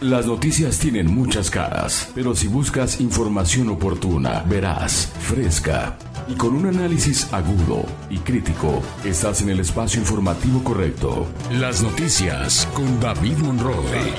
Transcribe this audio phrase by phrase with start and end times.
[0.00, 5.96] Las noticias tienen muchas caras, pero si buscas información oportuna, verás, fresca
[6.28, 11.26] y con un análisis agudo y crítico, estás en el espacio informativo correcto.
[11.52, 14.14] Las noticias con David Monroe.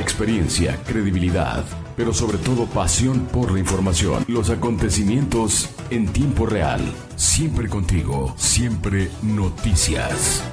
[0.00, 1.64] Experiencia, credibilidad,
[1.96, 4.24] pero sobre todo pasión por la información.
[4.28, 6.80] Los acontecimientos en tiempo real.
[7.16, 10.44] Siempre contigo, siempre noticias.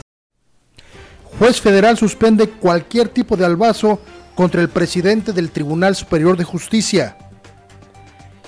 [1.40, 4.00] Juez federal suspende cualquier tipo de albazo
[4.36, 7.18] contra el presidente del Tribunal Superior de Justicia.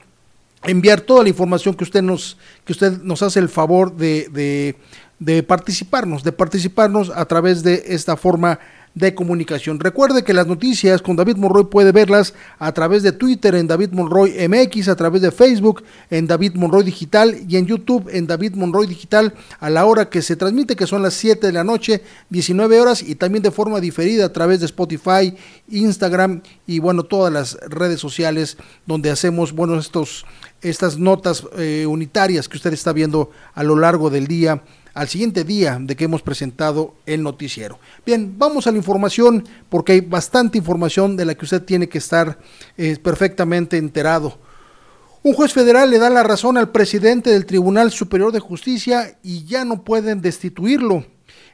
[0.64, 4.76] enviar toda la información que usted nos, que usted nos hace el favor de,
[5.18, 8.58] de, participarnos, de participarnos a través de esta forma
[8.94, 9.80] de comunicación.
[9.80, 13.90] Recuerde que las noticias con David Monroy puede verlas a través de Twitter en David
[13.90, 18.54] Monroy MX, a través de Facebook en David Monroy Digital y en YouTube en David
[18.54, 22.02] Monroy Digital a la hora que se transmite, que son las 7 de la noche,
[22.30, 25.34] 19 horas y también de forma diferida a través de Spotify,
[25.68, 28.56] Instagram y bueno, todas las redes sociales
[28.86, 30.24] donde hacemos, bueno, estos,
[30.64, 34.62] estas notas eh, unitarias que usted está viendo a lo largo del día
[34.94, 37.78] al siguiente día de que hemos presentado el noticiero.
[38.06, 41.98] Bien, vamos a la información porque hay bastante información de la que usted tiene que
[41.98, 42.38] estar
[42.76, 44.38] eh, perfectamente enterado.
[45.22, 49.44] Un juez federal le da la razón al presidente del Tribunal Superior de Justicia y
[49.44, 51.06] ya no pueden destituirlo.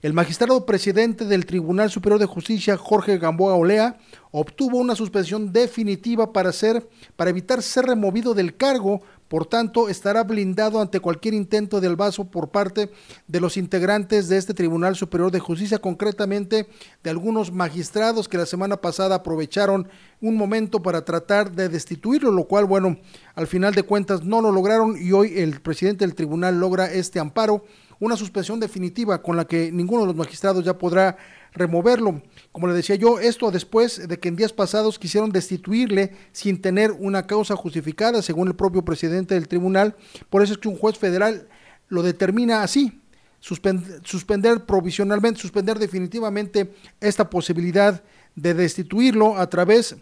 [0.03, 3.99] El magistrado presidente del Tribunal Superior de Justicia, Jorge Gamboa Olea,
[4.31, 9.03] obtuvo una suspensión definitiva para, ser, para evitar ser removido del cargo.
[9.29, 12.91] Por tanto, estará blindado ante cualquier intento del vaso por parte
[13.29, 16.67] de los integrantes de este Tribunal Superior de Justicia, concretamente
[17.05, 19.87] de algunos magistrados que la semana pasada aprovecharon
[20.23, 22.97] un momento para tratar de destituirlo, lo cual, bueno,
[23.35, 27.21] al final de cuentas no lo lograron y hoy el presidente del tribunal logra este
[27.21, 27.65] amparo,
[28.01, 31.19] una suspensión definitiva con la que ninguno de los magistrados ya podrá
[31.53, 32.23] removerlo.
[32.51, 36.93] Como le decía yo, esto después de que en días pasados quisieron destituirle sin tener
[36.93, 39.95] una causa justificada, según el propio presidente del tribunal.
[40.31, 41.49] Por eso es que un juez federal
[41.89, 43.01] lo determina así,
[43.41, 48.03] suspender provisionalmente, suspender definitivamente esta posibilidad
[48.35, 49.97] de destituirlo a través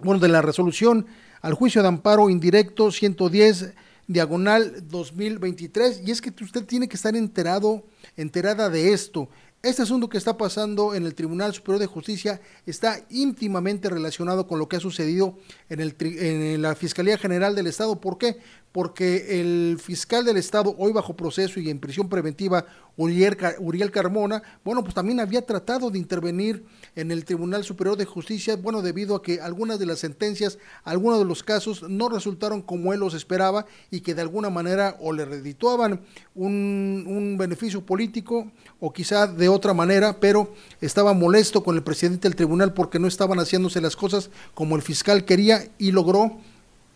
[0.00, 1.06] bueno, de la resolución
[1.40, 3.74] al juicio de amparo indirecto 110
[4.06, 7.84] diagonal 2023 y es que usted tiene que estar enterado
[8.16, 9.28] enterada de esto
[9.64, 14.58] este asunto que está pasando en el Tribunal Superior de Justicia está íntimamente relacionado con
[14.58, 15.38] lo que ha sucedido
[15.70, 17.98] en, la Fiscalía General del Estado.
[17.98, 18.36] ¿Por qué?
[18.72, 22.66] Porque el fiscal del Estado, hoy bajo proceso y en prisión preventiva,
[22.96, 26.64] Uriel, Carmona, bueno, pues también había tratado de intervenir
[26.94, 31.18] en el Tribunal Superior de Justicia, bueno, debido a que algunas de las sentencias, algunos
[31.18, 35.12] de los casos no resultaron como él los esperaba y que de alguna manera o
[35.12, 36.02] le redituaban
[36.34, 38.50] un, un beneficio político
[38.80, 43.06] o quizá de otra manera, pero estaba molesto con el presidente del tribunal porque no
[43.06, 46.38] estaban haciéndose las cosas como el fiscal quería y logró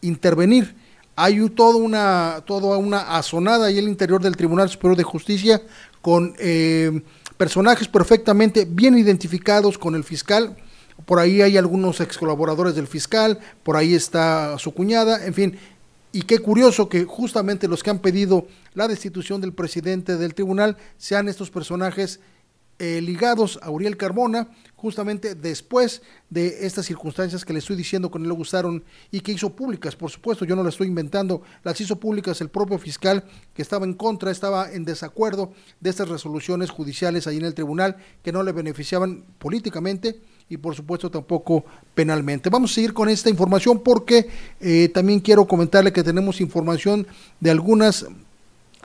[0.01, 0.75] intervenir.
[1.17, 5.63] Hay toda una, toda una azonada ahí en el interior del Tribunal Superior de Justicia
[6.01, 7.03] con eh,
[7.37, 10.57] personajes perfectamente bien identificados con el fiscal.
[11.07, 15.59] Por ahí hay algunos ex colaboradores del fiscal, por ahí está su cuñada, en fin.
[16.13, 20.77] Y qué curioso que justamente los que han pedido la destitución del presidente del tribunal
[20.97, 22.21] sean estos personajes
[22.79, 28.21] eh, ligados a Uriel Carmona, justamente después de estas circunstancias que le estoy diciendo que
[28.21, 31.81] no le gustaron y que hizo públicas, por supuesto, yo no las estoy inventando, las
[31.81, 36.71] hizo públicas el propio fiscal que estaba en contra, estaba en desacuerdo de estas resoluciones
[36.71, 41.65] judiciales ahí en el tribunal que no le beneficiaban políticamente y por supuesto tampoco
[41.95, 42.49] penalmente.
[42.49, 44.29] Vamos a seguir con esta información porque
[44.61, 47.07] eh, también quiero comentarle que tenemos información
[47.41, 48.07] de algunas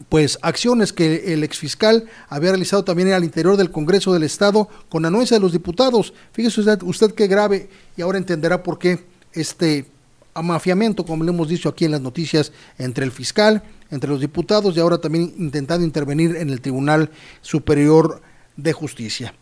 [0.10, 5.06] pues acciones que el exfiscal había realizado también al interior del Congreso del Estado con
[5.06, 6.14] anuencia de los diputados.
[6.32, 9.86] Fíjese usted, usted qué grave y ahora entenderá por qué este
[10.34, 14.76] amafiamiento, como le hemos dicho aquí en las noticias, entre el fiscal, entre los diputados
[14.76, 17.12] y ahora también intentando intervenir en el Tribunal
[17.42, 18.22] Superior
[18.58, 19.34] de Justicia.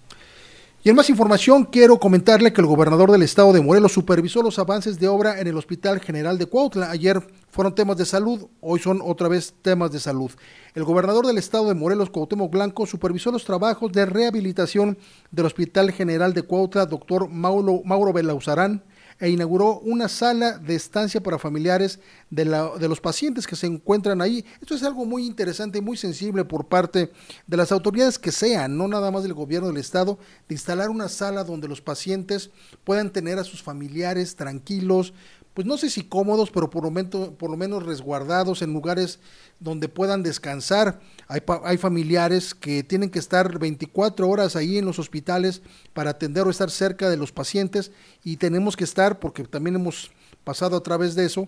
[0.84, 4.58] Y en más información, quiero comentarle que el gobernador del estado de Morelos supervisó los
[4.58, 6.90] avances de obra en el Hospital General de Cuautla.
[6.90, 10.32] Ayer fueron temas de salud, hoy son otra vez temas de salud.
[10.74, 14.98] El gobernador del estado de Morelos, Cuauhtémoc Blanco, supervisó los trabajos de rehabilitación
[15.30, 18.84] del Hospital General de Cuautla, doctor Mauro, Mauro Belauzarán,
[19.22, 22.00] e inauguró una sala de estancia para familiares
[22.32, 24.44] de, la, de, los pacientes que se encuentran ahí.
[24.60, 27.12] Esto es algo muy interesante y muy sensible por parte
[27.46, 30.18] de las autoridades que sean, no nada más del gobierno del estado,
[30.50, 32.50] de instalar una sala donde los pacientes
[32.84, 35.14] puedan tener a sus familiares tranquilos,
[35.54, 39.20] pues no sé si cómodos, pero por lo, menos, por lo menos resguardados en lugares
[39.60, 41.02] donde puedan descansar.
[41.28, 45.62] Hay, hay, familiares que tienen que estar 24 horas ahí en los hospitales
[45.94, 47.92] para atender o estar cerca de los pacientes
[48.24, 50.12] y tenemos que estar, porque también hemos
[50.44, 51.48] pasado a través de eso,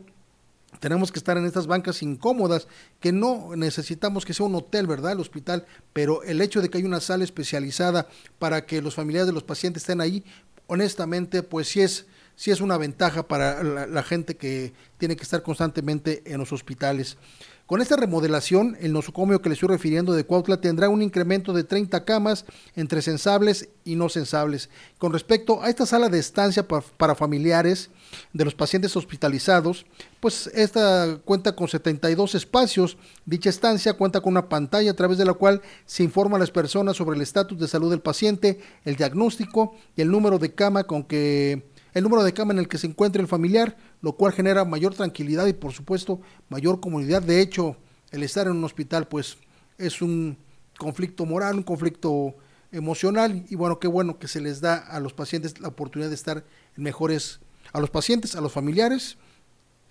[0.79, 2.67] tenemos que estar en estas bancas incómodas,
[2.99, 5.13] que no necesitamos que sea un hotel, ¿verdad?
[5.13, 8.07] El hospital, pero el hecho de que hay una sala especializada
[8.39, 10.23] para que los familiares de los pacientes estén ahí,
[10.67, 15.43] honestamente, pues sí es sí es una ventaja para la, gente que tiene que estar
[15.43, 17.17] constantemente en los hospitales.
[17.65, 21.63] Con esta remodelación, el nosocomio que le estoy refiriendo de Cuautla tendrá un incremento de
[21.63, 22.45] 30 camas
[22.75, 24.69] entre sensables y no sensables.
[24.97, 27.89] Con respecto a esta sala de estancia para familiares
[28.33, 29.85] de los pacientes hospitalizados,
[30.19, 32.97] pues esta cuenta con 72 espacios.
[33.25, 36.51] Dicha estancia cuenta con una pantalla a través de la cual se informa a las
[36.51, 40.83] personas sobre el estatus de salud del paciente, el diagnóstico y el número de cama
[40.83, 44.33] con que el número de cama en el que se encuentra el familiar, lo cual
[44.33, 47.21] genera mayor tranquilidad y por supuesto mayor comunidad.
[47.21, 47.77] De hecho,
[48.11, 49.37] el estar en un hospital pues
[49.77, 50.37] es un
[50.77, 52.35] conflicto moral, un conflicto
[52.71, 56.15] emocional y bueno, qué bueno que se les da a los pacientes la oportunidad de
[56.15, 56.43] estar
[56.75, 57.39] en mejores,
[57.71, 59.17] a los pacientes, a los familiares,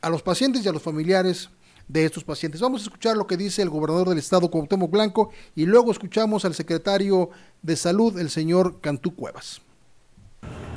[0.03, 1.51] a los pacientes y a los familiares
[1.89, 2.61] de estos pacientes.
[2.61, 6.45] Vamos a escuchar lo que dice el gobernador del estado, Cuauhtémoc Blanco, y luego escuchamos
[6.45, 7.31] al secretario
[7.63, 9.61] de Salud, el señor Cantú Cuevas.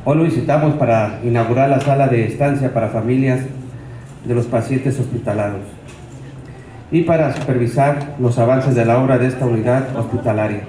[0.08, 3.40] Hoy lo visitamos para inaugurar la sala de estancia para familias
[4.24, 5.62] de los pacientes hospitalados
[6.92, 10.62] y para supervisar los avances de la obra de esta unidad hospitalaria.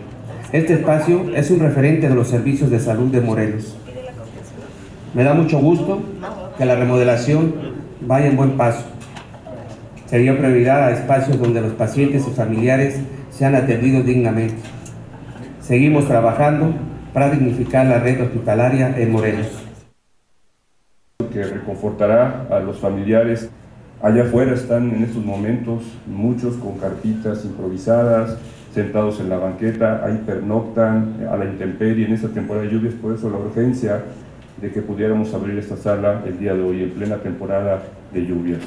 [0.52, 3.76] Este espacio es un referente de los servicios de salud de Morelos.
[5.12, 6.02] Me da mucho gusto
[6.56, 7.56] que la remodelación
[8.00, 8.86] vaya en buen paso.
[10.06, 14.62] Se dio prioridad a espacios donde los pacientes y familiares sean atendidos dignamente.
[15.60, 16.72] Seguimos trabajando
[17.16, 19.46] para dignificar la red hospitalaria en Morelos.
[21.32, 23.48] Que reconfortará a los familiares.
[24.02, 28.36] Allá afuera están en estos momentos muchos con carpitas improvisadas,
[28.74, 33.14] sentados en la banqueta, ahí pernoctan a la intemperie en esta temporada de lluvias, por
[33.14, 34.02] eso la urgencia
[34.60, 37.82] de que pudiéramos abrir esta sala el día de hoy, en plena temporada
[38.12, 38.60] de lluvias.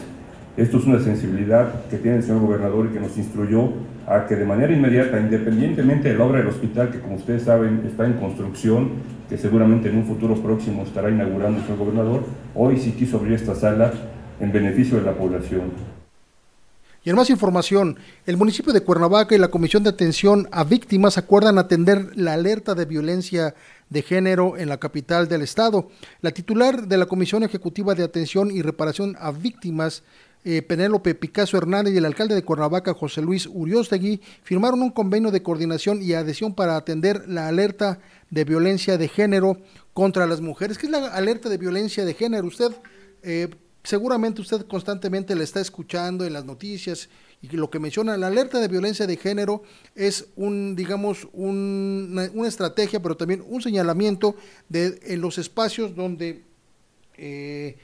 [0.58, 3.70] Esto es una sensibilidad que tiene el señor gobernador y que nos instruyó
[4.10, 7.84] a que de manera inmediata, independientemente de la obra del hospital, que como ustedes saben
[7.86, 8.90] está en construcción,
[9.30, 12.24] que seguramente en un futuro próximo estará inaugurando el gobernador,
[12.56, 13.94] hoy sí quiso abrir esta sala
[14.40, 15.72] en beneficio de la población.
[17.04, 21.18] Y en más información, el municipio de Cuernavaca y la Comisión de Atención a Víctimas
[21.18, 23.54] acuerdan atender la alerta de violencia
[23.90, 25.90] de género en la capital del estado.
[26.22, 30.04] La titular de la Comisión Ejecutiva de Atención y Reparación a Víctimas,
[30.46, 35.32] eh, Penélope Picasso Hernández y el alcalde de Cuernavaca, José Luis Uriostegui, firmaron un convenio
[35.32, 39.58] de coordinación y adhesión para atender la alerta de violencia de género
[39.94, 40.78] contra las mujeres.
[40.78, 42.48] ¿Qué es la alerta de violencia de género?
[42.48, 42.72] Usted,
[43.22, 43.50] eh,
[43.84, 47.10] seguramente usted constantemente la está escuchando en las noticias
[47.42, 49.64] y lo que menciona la alerta de violencia de género
[49.96, 54.36] es un, digamos, una, estrategia, pero también un señalamiento
[54.68, 56.44] de en los espacios donde
[57.18, 57.78] eh,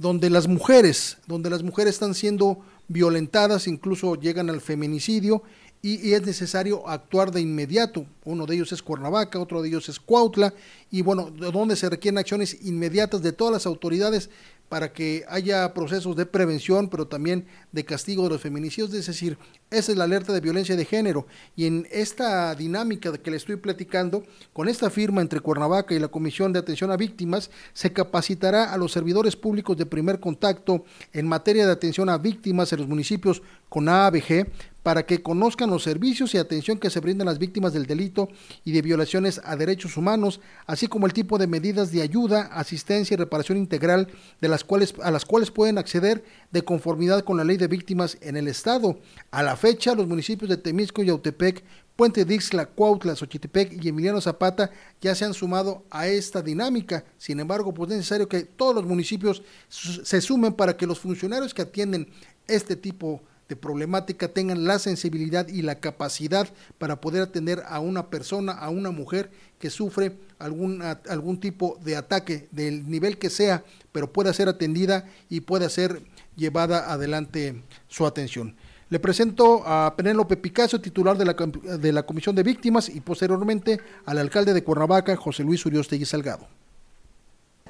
[0.00, 5.42] donde las mujeres, donde las mujeres están siendo violentadas, incluso llegan al feminicidio
[5.82, 8.06] y, es necesario actuar de inmediato.
[8.24, 10.52] Uno de ellos es Cuernavaca, otro de ellos es Cuautla
[10.90, 14.28] y bueno, donde se requieren acciones inmediatas de todas las autoridades
[14.70, 19.36] para que haya procesos de prevención, pero también de castigo de los feminicidios, es decir,
[19.68, 21.26] esa es la alerta de violencia de género.
[21.56, 24.22] Y en esta dinámica que le estoy platicando,
[24.52, 28.78] con esta firma entre Cuernavaca y la Comisión de Atención a Víctimas, se capacitará a
[28.78, 33.42] los servidores públicos de primer contacto en materia de atención a víctimas en los municipios
[33.68, 34.46] con AABG
[34.90, 38.28] para que conozcan los servicios y atención que se brindan a las víctimas del delito
[38.64, 43.14] y de violaciones a derechos humanos, así como el tipo de medidas de ayuda, asistencia
[43.14, 44.08] y reparación integral
[44.40, 48.18] de las cuales, a las cuales pueden acceder de conformidad con la ley de víctimas
[48.20, 48.98] en el Estado.
[49.30, 51.62] A la fecha, los municipios de Temisco y Autepec
[51.94, 57.04] Puente Dixla, Cuautla, Xochitepec y Emiliano Zapata ya se han sumado a esta dinámica.
[57.16, 61.54] Sin embargo, pues es necesario que todos los municipios se sumen para que los funcionarios
[61.54, 62.08] que atienden
[62.48, 68.08] este tipo de problemática tengan la sensibilidad y la capacidad para poder atender a una
[68.08, 73.64] persona, a una mujer que sufre algún, algún tipo de ataque del nivel que sea,
[73.90, 76.00] pero pueda ser atendida y pueda ser
[76.36, 78.54] llevada adelante su atención.
[78.88, 83.80] Le presento a Penélope Picasso, titular de la, de la Comisión de Víctimas, y posteriormente
[84.06, 86.59] al alcalde de Cuernavaca, José Luis Uriostegui Salgado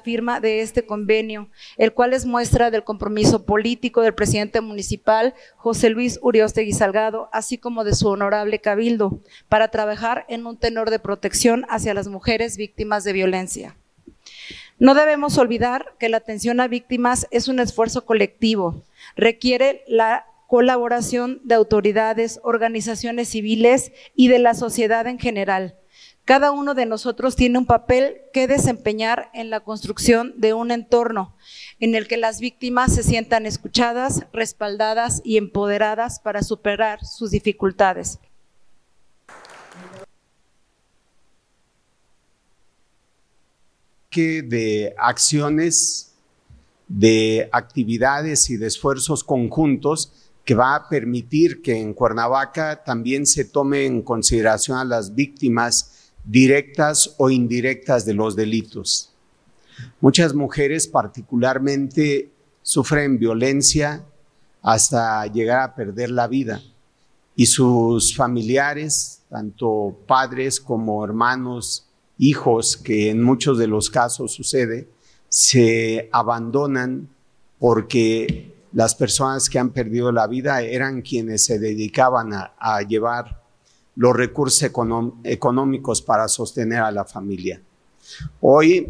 [0.01, 5.89] firma de este convenio, el cual es muestra del compromiso político del presidente municipal, José
[5.89, 10.99] Luis Uriostegui Salgado, así como de su honorable cabildo, para trabajar en un tenor de
[10.99, 13.77] protección hacia las mujeres víctimas de violencia.
[14.79, 18.83] No debemos olvidar que la atención a víctimas es un esfuerzo colectivo,
[19.15, 25.75] requiere la colaboración de autoridades, organizaciones civiles y de la sociedad en general.
[26.31, 31.35] Cada uno de nosotros tiene un papel que desempeñar en la construcción de un entorno
[31.81, 38.17] en el que las víctimas se sientan escuchadas, respaldadas y empoderadas para superar sus dificultades.
[44.15, 46.13] De acciones,
[46.87, 50.13] de actividades y de esfuerzos conjuntos
[50.45, 55.97] que va a permitir que en Cuernavaca también se tome en consideración a las víctimas
[56.23, 59.13] directas o indirectas de los delitos.
[59.99, 64.03] Muchas mujeres particularmente sufren violencia
[64.61, 66.61] hasta llegar a perder la vida
[67.35, 71.87] y sus familiares, tanto padres como hermanos,
[72.17, 74.87] hijos, que en muchos de los casos sucede,
[75.27, 77.09] se abandonan
[77.57, 83.40] porque las personas que han perdido la vida eran quienes se dedicaban a, llevar
[83.95, 84.69] los recursos
[85.23, 87.61] económicos para sostener a la familia.
[88.39, 88.87] Hoy,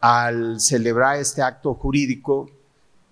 [0.00, 2.50] al celebrar este acto jurídico,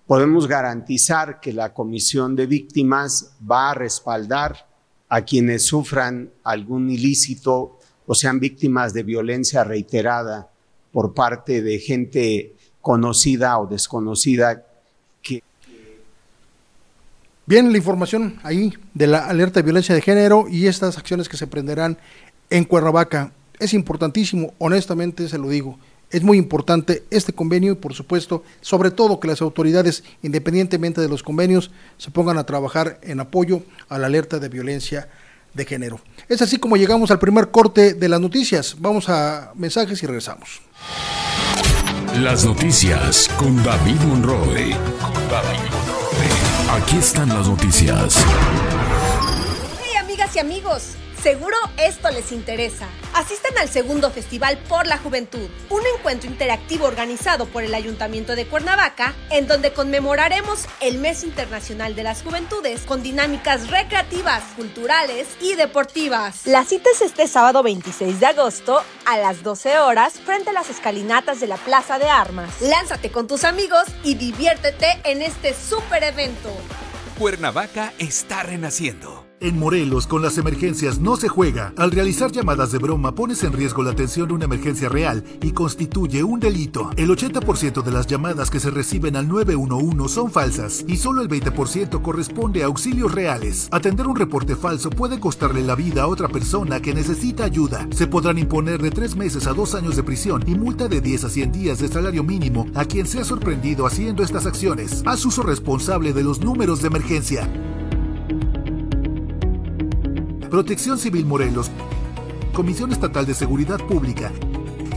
[0.07, 4.67] podemos garantizar que la Comisión de Víctimas va a respaldar
[5.09, 10.49] a quienes sufran algún ilícito o sean víctimas de violencia reiterada
[10.91, 14.65] por parte de gente conocida o desconocida
[17.47, 21.37] Bien, la información ahí de la alerta de violencia de género y estas acciones que
[21.37, 21.99] se prenderán
[22.49, 23.33] en Cuernavaca.
[23.59, 25.77] Es importantísimo, honestamente se lo digo.
[26.09, 31.07] Es muy importante este convenio y por supuesto, sobre todo que las autoridades, independientemente de
[31.07, 35.07] los convenios, se pongan a trabajar en apoyo a la alerta de violencia
[35.53, 35.99] de género.
[36.27, 38.75] Es así como llegamos al primer corte de las noticias.
[38.79, 40.61] Vamos a mensajes y regresamos.
[42.19, 44.71] Las noticias con David Monroe.
[44.99, 45.74] Con David
[46.75, 48.17] Aquí están las noticias.
[49.81, 50.97] Hey amigas y amigos.
[51.25, 52.85] Seguro esto les interesa.
[53.15, 58.45] Asisten al segundo Festival por la Juventud, un encuentro interactivo organizado por el Ayuntamiento de
[58.45, 65.55] Cuernavaca, en donde conmemoraremos el Mes Internacional de las Juventudes con dinámicas recreativas, culturales y
[65.55, 66.45] deportivas.
[66.45, 70.69] La cita es este sábado 26 de agosto a las 12 horas frente a las
[70.69, 72.61] escalinatas de la Plaza de Armas.
[72.61, 76.55] Lánzate con tus amigos y diviértete en este super evento.
[77.17, 79.24] Cuernavaca está renaciendo.
[79.41, 81.73] En Morelos, con las emergencias no se juega.
[81.77, 85.51] Al realizar llamadas de broma, pones en riesgo la atención de una emergencia real y
[85.51, 86.89] constituye un delito.
[86.95, 91.27] El 80% de las llamadas que se reciben al 911 son falsas y solo el
[91.27, 93.67] 20% corresponde a auxilios reales.
[93.71, 97.87] Atender un reporte falso puede costarle la vida a otra persona que necesita ayuda.
[97.91, 101.25] Se podrán imponer de 3 meses a 2 años de prisión y multa de 10
[101.25, 105.03] a 100 días de salario mínimo a quien sea sorprendido haciendo estas acciones.
[105.05, 107.74] Haz uso responsable de los números de emergencia.
[110.55, 111.69] Protección Civil Morelos,
[112.53, 114.31] Comisión Estatal de Seguridad Pública,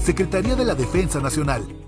[0.01, 1.88] Secretaría de la Defensa Nacional.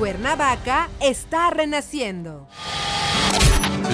[0.00, 2.48] Cuernavaca está renaciendo.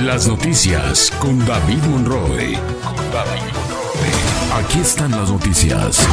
[0.04, 2.54] Las noticias con David Monroe.
[2.84, 4.54] Con David Monroe.
[4.54, 6.06] Aquí están las noticias.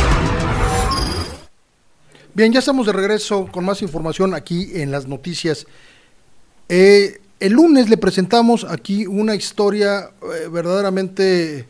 [2.34, 5.68] Bien, ya estamos de regreso con más información aquí en las noticias.
[6.70, 11.68] Eh, el lunes le presentamos aquí una historia eh, verdaderamente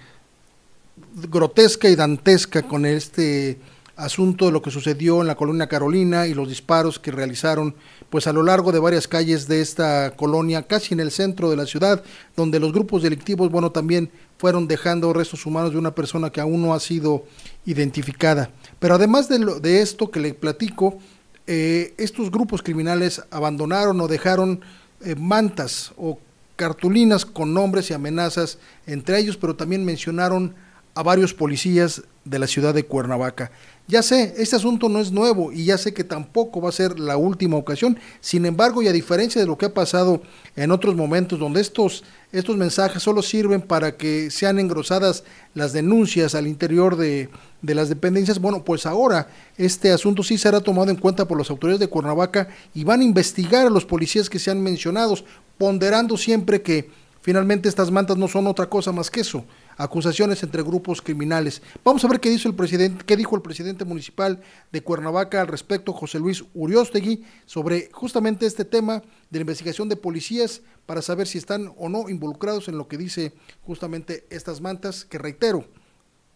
[1.29, 3.59] grotesca y dantesca con este
[3.95, 7.75] asunto de lo que sucedió en la colonia Carolina y los disparos que realizaron
[8.09, 11.57] pues a lo largo de varias calles de esta colonia, casi en el centro de
[11.57, 12.03] la ciudad,
[12.35, 16.61] donde los grupos delictivos, bueno, también fueron dejando restos humanos de una persona que aún
[16.61, 17.25] no ha sido
[17.65, 18.49] identificada.
[18.79, 20.99] Pero además de, lo, de esto que le platico,
[21.47, 24.61] eh, estos grupos criminales abandonaron o dejaron
[25.01, 26.19] eh, mantas o
[26.55, 30.55] cartulinas con nombres y amenazas entre ellos, pero también mencionaron
[30.95, 33.51] a varios policías de la ciudad de Cuernavaca.
[33.87, 36.99] Ya sé, este asunto no es nuevo y ya sé que tampoco va a ser
[36.99, 37.99] la última ocasión.
[38.21, 40.21] Sin embargo, y a diferencia de lo que ha pasado
[40.55, 46.33] en otros momentos donde estos, estos mensajes solo sirven para que sean engrosadas las denuncias
[46.33, 47.29] al interior de,
[47.61, 51.49] de las dependencias, bueno, pues ahora este asunto sí será tomado en cuenta por las
[51.49, 55.25] autoridades de Cuernavaca y van a investigar a los policías que sean mencionados,
[55.57, 56.89] ponderando siempre que
[57.21, 59.43] finalmente estas mantas no son otra cosa más que eso,
[59.77, 61.61] acusaciones entre grupos criminales.
[61.83, 65.47] Vamos a ver qué dijo el presidente, qué dijo el presidente municipal de Cuernavaca al
[65.47, 71.27] respecto, José Luis Uriostegui, sobre justamente este tema de la investigación de policías para saber
[71.27, 75.65] si están o no involucrados en lo que dice justamente estas mantas, que reitero,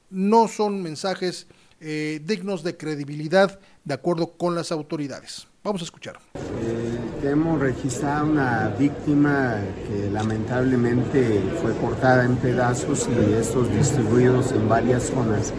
[0.10, 1.48] no son mensajes
[1.79, 5.48] eh, dignos de credibilidad de acuerdo con las autoridades.
[5.63, 6.20] Vamos a escuchar.
[6.36, 9.56] Eh, hemos registrado una víctima
[9.88, 15.53] que lamentablemente fue cortada en pedazos y estos distribuidos en varias zonas,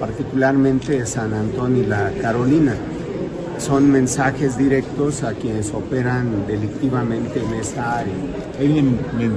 [0.00, 2.74] particularmente San Antonio y la Carolina.
[3.58, 8.14] Son mensajes directos a quienes operan delictivamente en esta área.
[8.58, 8.82] Hay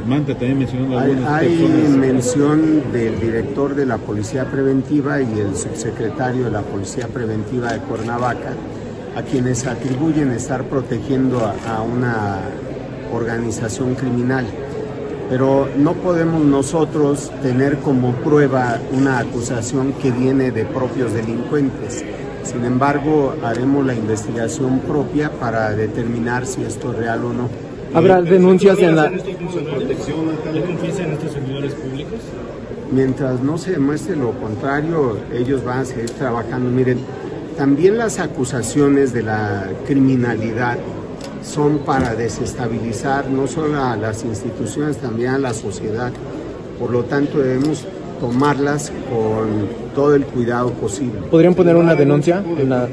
[0.05, 6.45] manta también mencionando Hay, hay mención del director de la Policía Preventiva y el subsecretario
[6.45, 8.53] de la Policía Preventiva de Cuernavaca
[9.15, 12.39] a quienes atribuyen estar protegiendo a, una
[13.13, 14.45] organización criminal.
[15.29, 22.03] Pero no podemos nosotros tener como prueba una acusación que viene de propios delincuentes.
[22.43, 27.49] Sin embargo, haremos la investigación propia para determinar si esto es real o no.
[27.93, 29.09] ¿Habrá denuncias en la...
[29.09, 30.25] protección?
[30.65, 32.19] confianza en estos servidores públicos?
[32.91, 36.69] Mientras no se demuestre lo contrario, ellos van a seguir trabajando.
[36.71, 36.99] Miren,
[37.57, 40.77] también las acusaciones de la criminalidad
[41.43, 46.11] son para desestabilizar no solo a las instituciones, también a la sociedad.
[46.79, 47.85] Por lo tanto, debemos
[48.19, 51.21] tomarlas con todo el cuidado posible.
[51.29, 52.87] ¿Podrían poner una denuncia en la...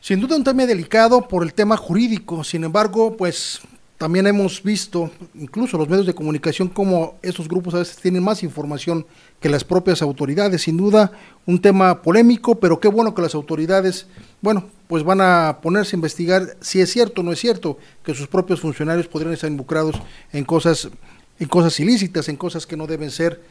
[0.00, 3.60] Sin duda un tema delicado por el tema jurídico, sin embargo, pues
[3.98, 8.42] también hemos visto, incluso los medios de comunicación, cómo estos grupos a veces tienen más
[8.42, 9.06] información
[9.40, 10.62] que las propias autoridades.
[10.62, 11.12] Sin duda,
[11.46, 14.06] un tema polémico, pero qué bueno que las autoridades,
[14.42, 18.14] bueno, pues van a ponerse a investigar si es cierto o no es cierto que
[18.14, 19.96] sus propios funcionarios podrían estar involucrados
[20.32, 20.90] en cosas,
[21.38, 23.42] en cosas ilícitas, en cosas que no deben ser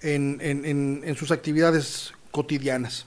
[0.00, 3.06] en, en, en sus actividades cotidianas.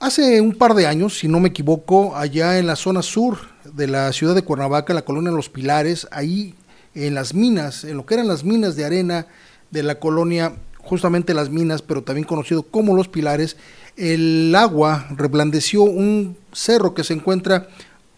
[0.00, 3.86] Hace un par de años, si no me equivoco, allá en la zona sur de
[3.86, 6.54] la ciudad de Cuernavaca, en la colonia Los Pilares, ahí
[6.94, 9.26] en las minas, en lo que eran las minas de arena
[9.70, 13.58] de la colonia, justamente las minas, pero también conocido como Los Pilares,
[13.98, 17.68] el agua reblandeció un cerro que se encuentra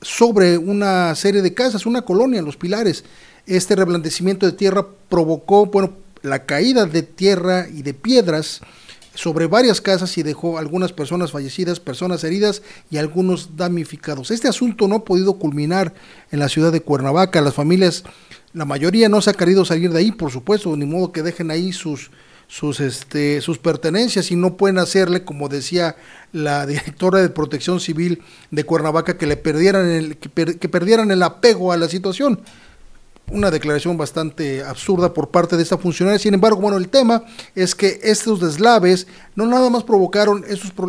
[0.03, 3.05] sobre una serie de casas, una colonia, Los Pilares.
[3.47, 8.61] Este reblandecimiento de tierra provocó, bueno, la caída de tierra y de piedras,
[9.15, 14.31] sobre varias casas y dejó algunas personas fallecidas, personas heridas y algunos damnificados.
[14.31, 15.93] Este asunto no ha podido culminar
[16.31, 17.41] en la ciudad de Cuernavaca.
[17.41, 18.05] Las familias,
[18.55, 21.51] la mayoría no se ha querido salir de ahí, por supuesto, ni modo que dejen
[21.51, 22.11] ahí sus
[22.46, 25.96] sus este sus pertenencias y no pueden hacerle como decía
[26.33, 31.72] la directora de Protección Civil de Cuernavaca que le perdieran el que perdieran el apego
[31.72, 32.40] a la situación
[33.31, 36.18] una declaración bastante absurda por parte de esta funcionaria.
[36.18, 37.24] Sin embargo, bueno, el tema
[37.55, 40.44] es que estos deslaves no nada más provocaron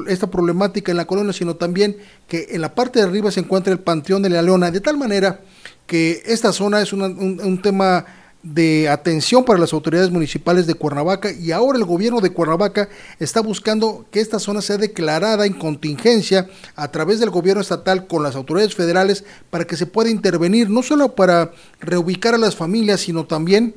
[0.07, 3.71] esta problemática en la colonia, sino también que en la parte de arriba se encuentra
[3.71, 5.41] el Panteón de la Leona, de tal manera
[5.87, 8.05] que esta zona es un, un tema
[8.43, 13.39] de atención para las autoridades municipales de Cuernavaca y ahora el gobierno de Cuernavaca está
[13.39, 18.35] buscando que esta zona sea declarada en contingencia a través del gobierno estatal con las
[18.35, 23.25] autoridades federales para que se pueda intervenir no solo para reubicar a las familias sino
[23.25, 23.75] también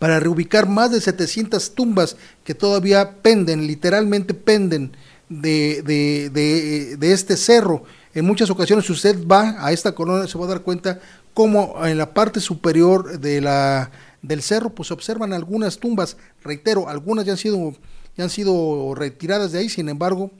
[0.00, 4.90] para reubicar más de 700 tumbas que todavía penden, literalmente penden
[5.28, 7.84] de, de, de, este cerro.
[8.14, 11.00] En muchas ocasiones, si usted va a esta colonia, se va a dar cuenta
[11.34, 13.90] como en la parte superior de la,
[14.22, 17.74] del cerro pues se observan algunas tumbas, reitero, algunas ya han sido
[18.16, 20.30] ya han sido retiradas de ahí, sin embargo,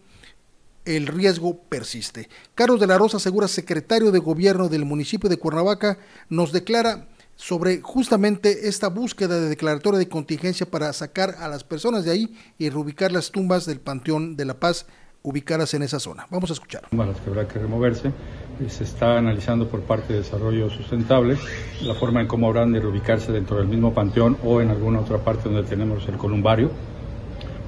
[0.85, 2.28] el riesgo persiste.
[2.55, 7.81] Carlos de la Rosa Segura, secretario de Gobierno del municipio de Cuernavaca, nos declara sobre
[7.81, 12.68] justamente esta búsqueda de declaratoria de contingencia para sacar a las personas de ahí y
[12.68, 14.87] reubicar las tumbas del Panteón de la Paz
[15.22, 16.26] ubicadas en esa zona.
[16.30, 16.82] Vamos a escuchar.
[16.90, 18.08] Las que habrá que removerse.
[18.08, 21.37] Eh, Se está analizando por parte de Desarrollo Sustentable
[21.82, 25.18] la forma en cómo habrán de reubicarse dentro del mismo panteón o en alguna otra
[25.18, 26.70] parte donde tenemos el columbario,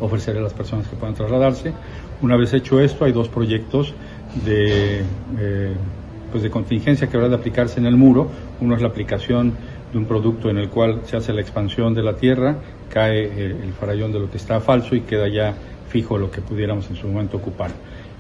[0.01, 1.73] ofrecer a las personas que puedan trasladarse.
[2.23, 3.95] Una vez hecho esto, hay dos proyectos
[4.45, 5.03] de,
[5.39, 5.75] eh,
[6.31, 8.29] pues de contingencia que habrá de aplicarse en el muro.
[8.61, 9.55] Uno es la aplicación
[9.93, 12.57] de un producto en el cual se hace la expansión de la tierra,
[12.91, 15.55] cae eh, el farallón de lo que está falso y queda ya
[15.89, 17.71] fijo lo que pudiéramos en su momento ocupar.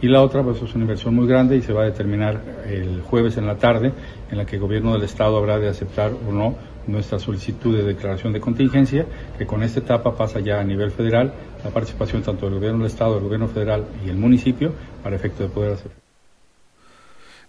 [0.00, 3.00] Y la otra, pues es una inversión muy grande y se va a determinar el
[3.00, 3.92] jueves en la tarde,
[4.30, 7.82] en la que el gobierno del Estado habrá de aceptar o no nuestra solicitud de
[7.82, 9.06] declaración de contingencia,
[9.38, 11.32] que con esta etapa pasa ya a nivel federal
[11.64, 14.72] la participación tanto del gobierno del Estado, del gobierno federal y el municipio
[15.02, 16.03] para efecto de poder hacer.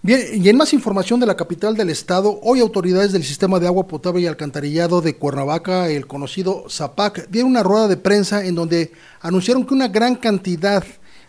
[0.05, 3.65] Bien, y en más información de la capital del estado, hoy autoridades del sistema de
[3.65, 8.53] agua potable y alcantarillado de Cuernavaca, el conocido ZAPAC, dieron una rueda de prensa en
[8.53, 10.83] donde anunciaron que una gran cantidad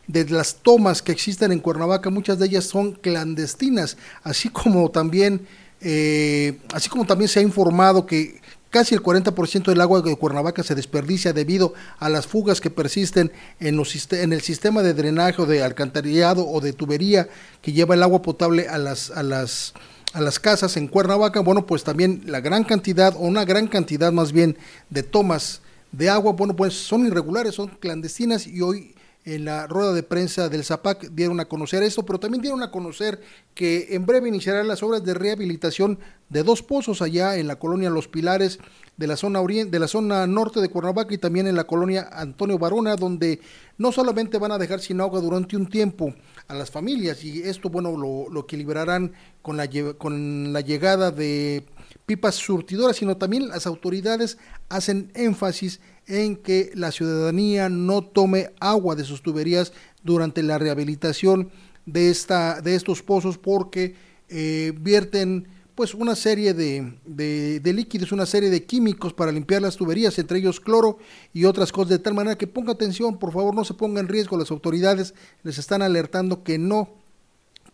[0.06, 5.46] de las tomas que existen en Cuernavaca, muchas de ellas son clandestinas, así como también,
[5.80, 8.42] eh, así como también se ha informado que
[8.76, 13.32] casi el 40% del agua de Cuernavaca se desperdicia debido a las fugas que persisten
[13.58, 17.26] en, los, en el sistema de drenaje o de alcantarillado o de tubería
[17.62, 19.72] que lleva el agua potable a las, a las,
[20.12, 21.40] a las casas en Cuernavaca.
[21.40, 24.58] Bueno, pues también la gran cantidad o una gran cantidad más bien
[24.90, 28.94] de tomas de agua, bueno, pues son irregulares, son clandestinas y hoy
[29.26, 32.70] en la rueda de prensa del ZAPAC dieron a conocer esto, pero también dieron a
[32.70, 33.20] conocer
[33.54, 37.90] que en breve iniciarán las obras de rehabilitación de dos pozos allá en la colonia
[37.90, 38.60] Los Pilares
[38.96, 42.56] de la zona de la zona norte de Cuernavaca y también en la colonia Antonio
[42.56, 43.40] Barona, donde
[43.78, 46.14] no solamente van a dejar sin agua durante un tiempo
[46.46, 49.12] a las familias y esto bueno lo, lo equilibrarán
[49.42, 51.66] con la con la llegada de
[52.06, 59.04] pipas surtidoras, sino también las autoridades hacen énfasis que la ciudadanía no tome agua de
[59.04, 59.72] sus tuberías
[60.04, 61.50] durante la rehabilitación
[61.84, 63.96] de, esta, de estos pozos porque
[64.28, 69.60] eh, vierten pues una serie de, de, de, líquidos, una serie de químicos para limpiar
[69.60, 70.98] las tuberías, entre ellos cloro
[71.34, 74.08] y otras cosas, de tal manera que ponga atención, por favor no se ponga en
[74.08, 76.88] riesgo, las autoridades les están alertando que no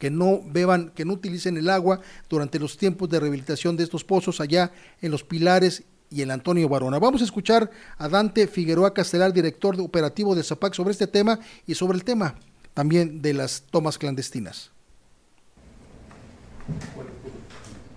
[0.00, 4.02] que no beban, que no utilicen el agua durante los tiempos de rehabilitación de estos
[4.02, 6.98] pozos allá en los pilares y el Antonio Barona.
[6.98, 11.40] Vamos a escuchar a Dante Figueroa Castelar, director de operativo de ZAPAC, sobre este tema
[11.66, 12.36] y sobre el tema
[12.74, 14.70] también de las tomas clandestinas.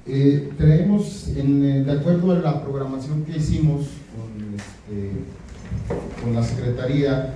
[0.07, 7.35] Eh, eh, de acuerdo a la programación que hicimos con, este, la Secretaría,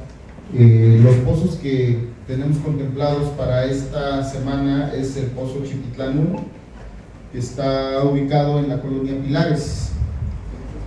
[0.54, 6.46] eh, los pozos que tenemos contemplados para esta semana es el pozo Chiquitlán 1,
[7.32, 9.92] que está ubicado en la colonia Pilares,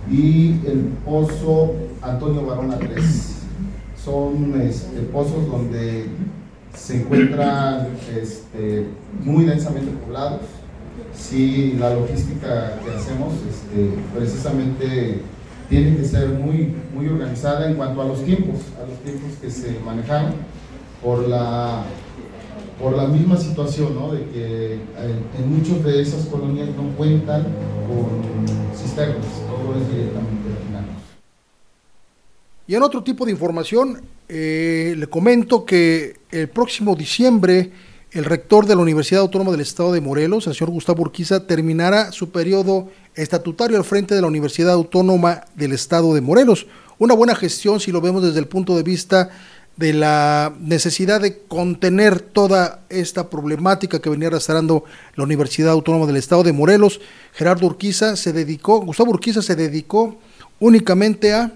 [0.09, 3.29] y el pozo Antonio Barona 3.
[4.03, 6.07] Son este, pozos donde
[6.75, 7.87] se encuentran
[8.19, 8.87] este,
[9.23, 10.41] muy densamente poblados.
[11.15, 15.21] Sí, la logística que hacemos este, precisamente
[15.69, 19.49] tiene que ser muy, muy organizada en cuanto a los tiempos, a los tiempos que
[19.49, 20.33] se manejaron
[21.01, 21.83] por la,
[22.81, 24.11] por la misma situación, ¿no?
[24.11, 27.43] de que en, en muchas de esas colonias no cuentan
[27.87, 29.42] con cisternas,
[29.75, 30.33] es directamente.
[32.65, 37.71] Y en otro tipo de información, eh, le comento que el próximo diciembre
[38.13, 42.11] el rector de la Universidad Autónoma del Estado de Morelos, el señor Gustavo Urquiza, terminará
[42.11, 46.67] su periodo estatutario al frente de la Universidad Autónoma del Estado de Morelos.
[46.99, 49.31] Una buena gestión si lo vemos desde el punto de vista
[49.75, 54.83] de la necesidad de contener toda esta problemática que venía arrastrando
[55.15, 57.01] la Universidad Autónoma del Estado de Morelos.
[57.33, 60.19] Gerardo Urquiza se dedicó, Gustavo Urquiza se dedicó
[60.59, 61.53] únicamente a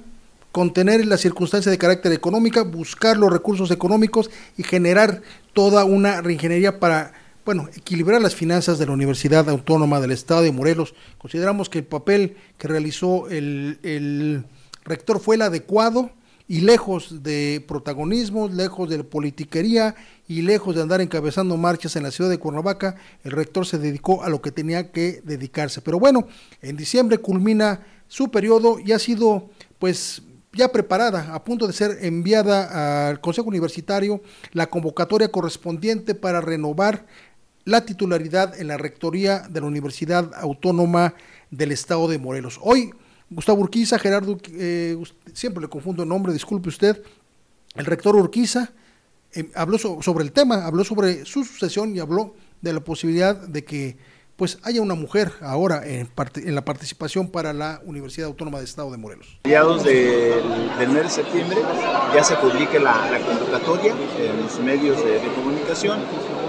[0.51, 5.21] contener las circunstancias de carácter económica, buscar los recursos económicos y generar
[5.53, 7.13] toda una reingeniería para,
[7.45, 10.95] bueno, equilibrar las finanzas de la Universidad Autónoma del Estado de Morelos.
[11.19, 14.45] Consideramos que el papel que realizó el, el
[14.84, 16.10] rector fue el adecuado
[16.48, 19.96] y lejos de protagonismo, lejos de politiquería
[20.28, 24.24] y lejos de andar encabezando marchas en la ciudad de Cuernavaca, el rector se dedicó
[24.24, 25.82] a lo que tenía que dedicarse.
[25.82, 26.28] Pero bueno,
[26.62, 30.22] en diciembre culmina su periodo y ha sido pues
[30.54, 34.22] ya preparada, a punto de ser enviada al Consejo Universitario
[34.54, 37.06] la convocatoria correspondiente para renovar
[37.66, 41.14] la titularidad en la rectoría de la Universidad Autónoma
[41.52, 42.60] del Estado de Morelos.
[42.64, 42.92] Hoy,
[43.30, 44.98] Gustavo Urquiza, Gerardo, eh,
[45.34, 47.02] siempre le confundo el nombre, disculpe usted,
[47.76, 48.72] el rector Urquiza
[49.34, 53.36] eh, habló so, sobre el tema, habló sobre su sucesión y habló de la posibilidad
[53.36, 53.98] de que
[54.38, 58.92] pues haya una mujer ahora en, en la participación para la Universidad Autónoma de Estado
[58.92, 59.40] de Morelos.
[59.44, 61.58] mediados del, mes de septiembre
[62.13, 66.00] ya se publique la, convocatoria en los medios de comunicación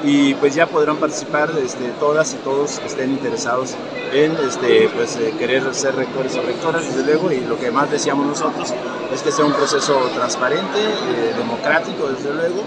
[0.04, 3.74] y pues ya podrán participar este, todas y todos que estén interesados
[4.12, 7.90] en este, pues, eh, querer ser rectores o rectoras, desde luego, y lo que más
[7.90, 8.72] deseamos nosotros
[9.12, 12.62] es que sea un proceso transparente, eh, democrático, desde luego,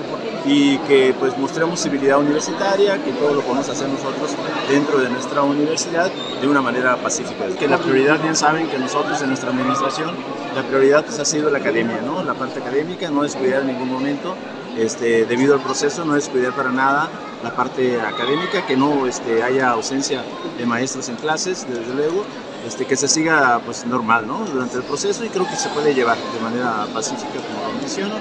[0.46, 4.32] y que pues mostremos civilidad universitaria, que todo lo podemos hacer nosotros
[4.70, 7.46] dentro de nuestra universidad de una manera pacífica.
[7.60, 10.16] Que la prioridad, bien saben que nosotros en nuestra administración,
[10.56, 12.24] la prioridad pues, ha sido la academia, ¿no?
[12.24, 14.36] la parte académica, no descuidar en ningún momento
[14.78, 17.10] este, debido al proceso, no descuidar para nada
[17.44, 20.24] la parte académica, que no este, haya ausencia
[20.58, 22.24] de maestros en clases, desde luego,
[22.68, 24.46] este, que se siga pues, normal ¿no?
[24.46, 28.16] durante el proceso y creo que se puede llevar de manera pacífica, como lo menciono.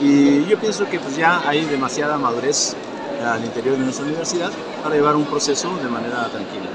[0.00, 2.74] Y yo pienso que pues, ya hay demasiada madurez
[3.22, 4.50] al interior de nuestra universidad
[4.82, 6.70] para llevar un proceso de manera tranquila.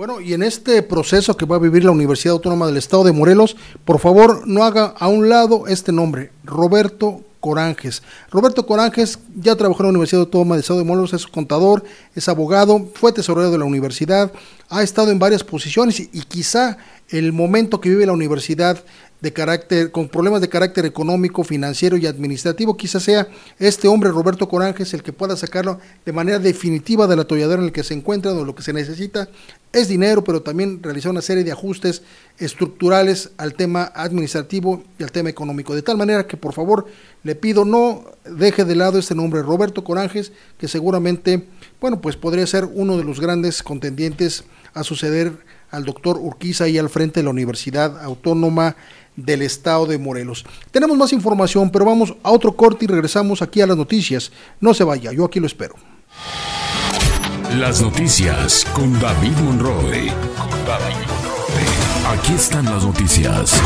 [0.00, 3.12] Bueno, y en este proceso que va a vivir la Universidad Autónoma del Estado de
[3.12, 8.02] Morelos, por favor no haga a un lado este nombre, Roberto Coranges.
[8.30, 11.84] Roberto Coranges ya trabajó en la Universidad Autónoma del Estado de Morelos, es contador,
[12.14, 14.32] es abogado, fue tesorero de la universidad,
[14.70, 16.78] ha estado en varias posiciones y, y quizá
[17.10, 18.82] el momento que vive la universidad
[19.20, 23.28] de carácter, con problemas de carácter económico, financiero y administrativo, quizás sea
[23.58, 27.72] este hombre, Roberto Coranges, el que pueda sacarlo de manera definitiva del atolladero en el
[27.72, 29.28] que se encuentra, donde lo que se necesita
[29.72, 32.02] es dinero, pero también realizar una serie de ajustes
[32.38, 35.74] estructurales al tema administrativo y al tema económico.
[35.74, 36.86] De tal manera que, por favor,
[37.22, 41.46] le pido no deje de lado este nombre, Roberto Coranges, que seguramente,
[41.80, 45.32] bueno, pues podría ser uno de los grandes contendientes a suceder
[45.70, 48.76] al doctor Urquiza y al frente de la Universidad Autónoma
[49.16, 50.44] del Estado de Morelos.
[50.70, 54.32] Tenemos más información, pero vamos a otro corte y regresamos aquí a las noticias.
[54.60, 55.74] No se vaya, yo aquí lo espero.
[57.58, 60.12] Las noticias con David Monroe.
[62.06, 63.60] Aquí están las noticias.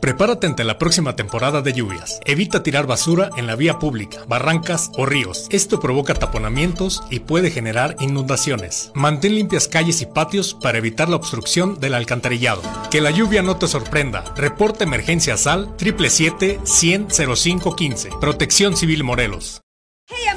[0.00, 2.20] Prepárate ante la próxima temporada de lluvias.
[2.24, 5.46] Evita tirar basura en la vía pública, barrancas o ríos.
[5.50, 8.92] Esto provoca taponamientos y puede generar inundaciones.
[8.94, 12.62] Mantén limpias calles y patios para evitar la obstrucción del alcantarillado.
[12.90, 14.24] Que la lluvia no te sorprenda.
[14.36, 18.20] Reporte emergencia SAL 777-100-0515.
[18.20, 19.60] Protección Civil Morelos.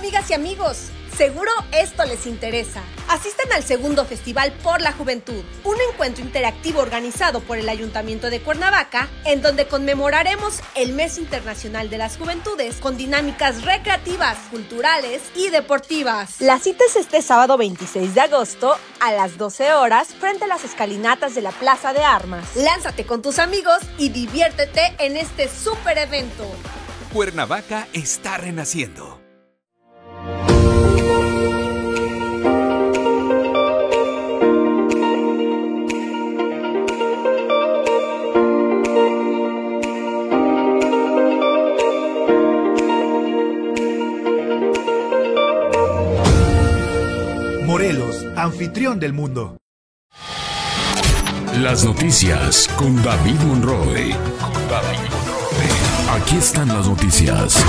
[0.03, 2.81] Amigas y amigos, seguro esto les interesa.
[3.07, 8.41] Asisten al segundo Festival por la Juventud, un encuentro interactivo organizado por el Ayuntamiento de
[8.41, 15.51] Cuernavaca, en donde conmemoraremos el Mes Internacional de las Juventudes con dinámicas recreativas, culturales y
[15.51, 16.41] deportivas.
[16.41, 20.65] La cita es este sábado 26 de agosto a las 12 horas frente a las
[20.65, 22.57] escalinatas de la Plaza de Armas.
[22.57, 26.45] Lánzate con tus amigos y diviértete en este super evento.
[27.13, 29.22] Cuernavaca está renaciendo.
[48.43, 49.57] Anfitrión del mundo.
[51.61, 54.13] Las noticias con David Monroe.
[56.11, 57.63] Aquí están las noticias.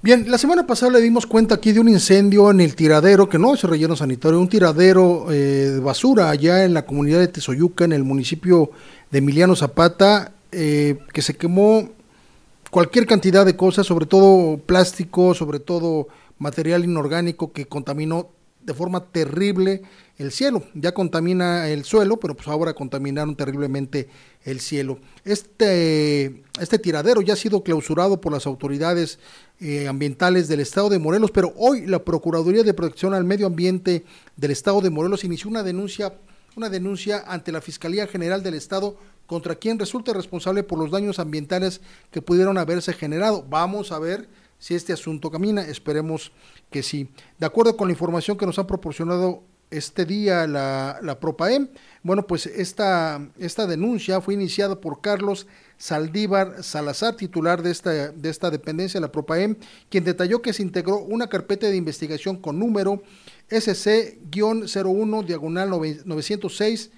[0.00, 3.38] Bien, la semana pasada le dimos cuenta aquí de un incendio en el tiradero, que
[3.38, 7.28] no es el relleno sanitario, un tiradero eh, de basura allá en la comunidad de
[7.28, 8.70] Tezoyuca, en el municipio
[9.10, 11.88] de Emiliano Zapata, eh, que se quemó
[12.70, 16.06] cualquier cantidad de cosas, sobre todo plástico, sobre todo
[16.42, 18.30] material inorgánico que contaminó
[18.64, 19.82] de forma terrible
[20.18, 20.62] el cielo.
[20.74, 24.08] Ya contamina el suelo, pero pues ahora contaminaron terriblemente
[24.44, 24.98] el cielo.
[25.24, 29.18] Este, este tiradero ya ha sido clausurado por las autoridades
[29.60, 34.04] eh, ambientales del estado de Morelos, pero hoy la Procuraduría de Protección al Medio Ambiente
[34.36, 36.14] del estado de Morelos inició una denuncia,
[36.56, 41.18] una denuncia ante la Fiscalía General del Estado contra quien resulte responsable por los daños
[41.18, 43.44] ambientales que pudieron haberse generado.
[43.48, 44.28] Vamos a ver
[44.62, 46.30] si este asunto camina, esperemos
[46.70, 47.08] que sí.
[47.36, 51.66] De acuerdo con la información que nos han proporcionado este día la, la Propaem,
[52.04, 55.48] bueno, pues esta, esta denuncia fue iniciada por Carlos
[55.78, 59.56] Saldívar Salazar, titular de esta, de esta dependencia, la Propaem,
[59.88, 63.02] quien detalló que se integró una carpeta de investigación con número
[63.50, 66.92] SC-01 diagonal 906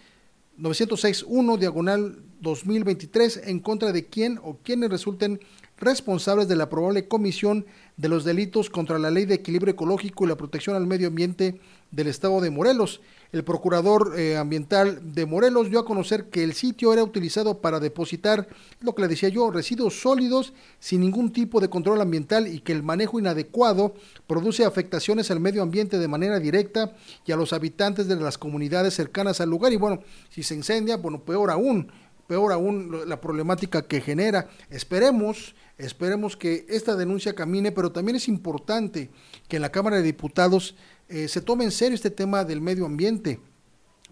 [0.59, 5.41] 906-1 diagonal 2023 en contra de quien o quienes resulten
[5.79, 10.29] responsables de la probable comisión de los delitos contra la ley de equilibrio ecológico y
[10.29, 11.61] la protección al medio ambiente
[11.91, 13.01] del estado de Morelos.
[13.33, 17.81] El procurador eh, ambiental de Morelos dio a conocer que el sitio era utilizado para
[17.81, 18.47] depositar,
[18.81, 22.73] lo que le decía yo, residuos sólidos sin ningún tipo de control ambiental y que
[22.73, 23.95] el manejo inadecuado
[24.29, 26.93] produce afectaciones al medio ambiente de manera directa
[27.27, 29.73] y a los habitantes de las comunidades cercanas al lugar.
[29.73, 31.91] Y bueno, si se incendia, bueno, peor aún,
[32.29, 34.49] peor aún la problemática que genera.
[34.71, 39.11] Esperemos, esperemos que esta denuncia camine, pero también es importante
[39.49, 40.77] que en la Cámara de Diputados
[41.09, 43.41] eh, se tome en serio este tema del medio ambiente,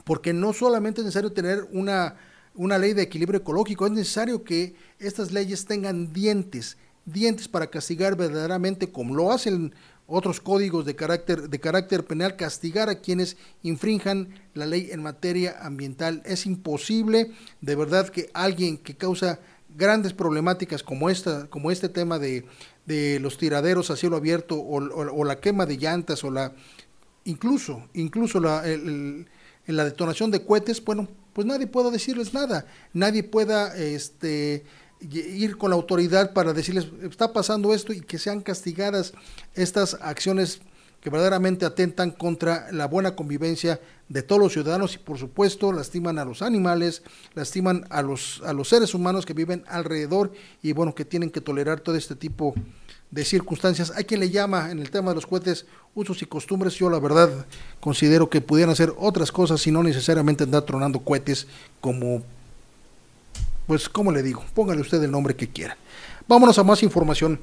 [0.04, 2.16] porque no solamente es necesario tener una,
[2.54, 8.16] una ley de equilibrio ecológico, es necesario que estas leyes tengan dientes, dientes para castigar
[8.16, 9.72] verdaderamente como lo hacen
[10.06, 15.56] otros códigos de carácter, de carácter penal, castigar a quienes infrinjan la ley en materia
[15.60, 16.22] ambiental.
[16.24, 19.40] Es imposible, de verdad, que alguien que causa
[19.76, 22.44] grandes problemáticas como esta, como este tema de,
[22.86, 26.52] de los tiraderos a cielo abierto o, o, la quema de llantas o la
[27.24, 29.26] incluso, incluso la, el,
[29.66, 34.64] la detonación de cohetes, bueno, pues nadie pueda decirles nada, nadie pueda este,
[35.00, 39.12] ir con la autoridad para decirles, está pasando esto y que sean castigadas
[39.54, 40.60] estas acciones
[41.02, 46.18] que verdaderamente atentan contra la buena convivencia de todos los ciudadanos y por supuesto lastiman
[46.18, 47.02] a los animales,
[47.34, 51.40] lastiman a los, a los seres humanos que viven alrededor y bueno, que tienen que
[51.40, 52.54] tolerar todo este tipo
[53.10, 53.92] de circunstancias.
[53.96, 56.74] Hay quien le llama en el tema de los cohetes usos y costumbres.
[56.74, 57.46] Yo la verdad
[57.80, 61.48] considero que pudieran hacer otras cosas y no necesariamente andar tronando cohetes
[61.80, 62.22] como,
[63.66, 65.76] pues, como le digo, póngale usted el nombre que quiera.
[66.28, 67.40] Vámonos a más información.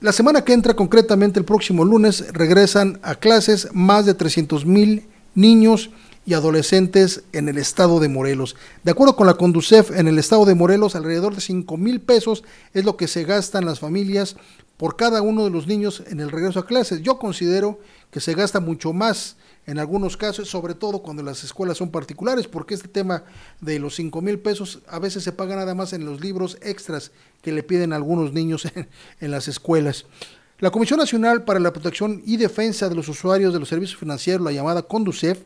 [0.00, 5.06] La semana que entra, concretamente el próximo lunes, regresan a clases más de 300 mil
[5.34, 5.90] niños
[6.26, 8.56] y adolescentes en el estado de Morelos.
[8.82, 12.44] De acuerdo con la Conducef, en el estado de Morelos, alrededor de 5 mil pesos
[12.72, 14.36] es lo que se gastan las familias
[14.76, 17.02] por cada uno de los niños en el regreso a clases.
[17.02, 17.78] Yo considero
[18.10, 22.46] que se gasta mucho más en algunos casos, sobre todo cuando las escuelas son particulares,
[22.46, 23.24] porque este tema
[23.60, 27.12] de los 5 mil pesos a veces se paga nada más en los libros extras
[27.42, 28.88] que le piden algunos niños en,
[29.20, 30.06] en las escuelas.
[30.60, 34.44] La Comisión Nacional para la Protección y Defensa de los Usuarios de los Servicios Financieros,
[34.44, 35.40] la llamada CONDUCEF,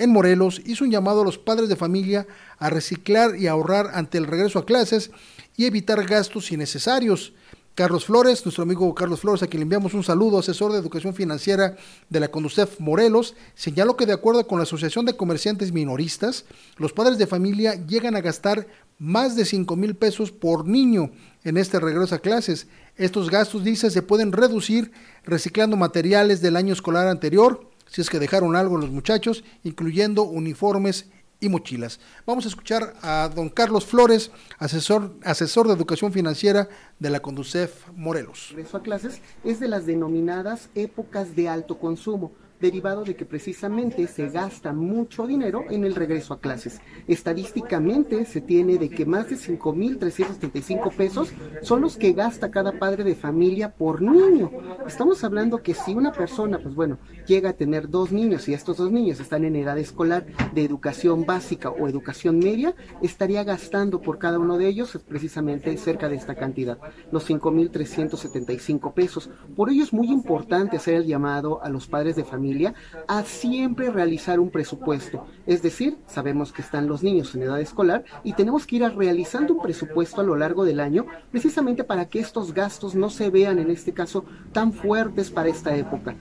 [0.00, 2.26] en Morelos, hizo un llamado a los padres de familia
[2.58, 5.10] a reciclar y ahorrar ante el regreso a clases
[5.56, 7.34] y evitar gastos innecesarios.
[7.80, 11.14] Carlos Flores, nuestro amigo Carlos Flores, a quien le enviamos un saludo, asesor de educación
[11.14, 11.76] financiera
[12.10, 16.44] de la Conducef Morelos, señaló que de acuerdo con la Asociación de Comerciantes Minoristas,
[16.76, 18.66] los padres de familia llegan a gastar
[18.98, 21.10] más de 5 mil pesos por niño
[21.42, 22.66] en este regreso a clases.
[22.98, 24.92] Estos gastos, dice, se pueden reducir
[25.24, 31.06] reciclando materiales del año escolar anterior, si es que dejaron algo los muchachos, incluyendo uniformes
[31.40, 32.00] y mochilas.
[32.26, 37.88] Vamos a escuchar a don Carlos Flores, asesor, asesor de educación financiera de la Conducef
[37.94, 38.50] Morelos.
[38.50, 44.06] Regreso a clases es de las denominadas épocas de alto consumo derivado de que precisamente
[44.06, 46.80] se gasta mucho dinero en el regreso a clases.
[47.08, 53.02] Estadísticamente se tiene de que más de 5.335 pesos son los que gasta cada padre
[53.02, 54.50] de familia por niño.
[54.86, 56.98] Estamos hablando que si una persona, pues bueno,
[57.30, 61.24] llega a tener dos niños y estos dos niños están en edad escolar de educación
[61.24, 66.34] básica o educación media, estaría gastando por cada uno de ellos precisamente cerca de esta
[66.34, 66.78] cantidad,
[67.12, 69.30] los 5.375 pesos.
[69.54, 72.74] Por ello es muy importante hacer el llamado a los padres de familia
[73.06, 75.24] a siempre realizar un presupuesto.
[75.46, 79.54] Es decir, sabemos que están los niños en edad escolar y tenemos que ir realizando
[79.54, 83.60] un presupuesto a lo largo del año precisamente para que estos gastos no se vean
[83.60, 86.16] en este caso tan fuertes para esta época.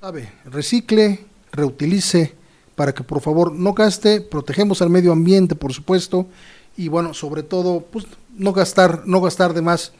[0.00, 2.32] Sabe, recicle, reutilice
[2.76, 6.28] para que por favor no gaste, protegemos al medio ambiente, por supuesto,
[6.76, 8.06] y bueno, sobre todo, pues
[8.36, 9.90] no gastar, no gastar de más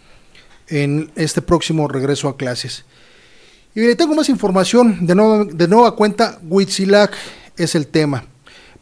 [0.69, 2.85] en este próximo regreso a clases.
[3.75, 7.17] Y tengo más información, de nueva, de nueva cuenta, Huitzilac
[7.57, 8.25] es el tema.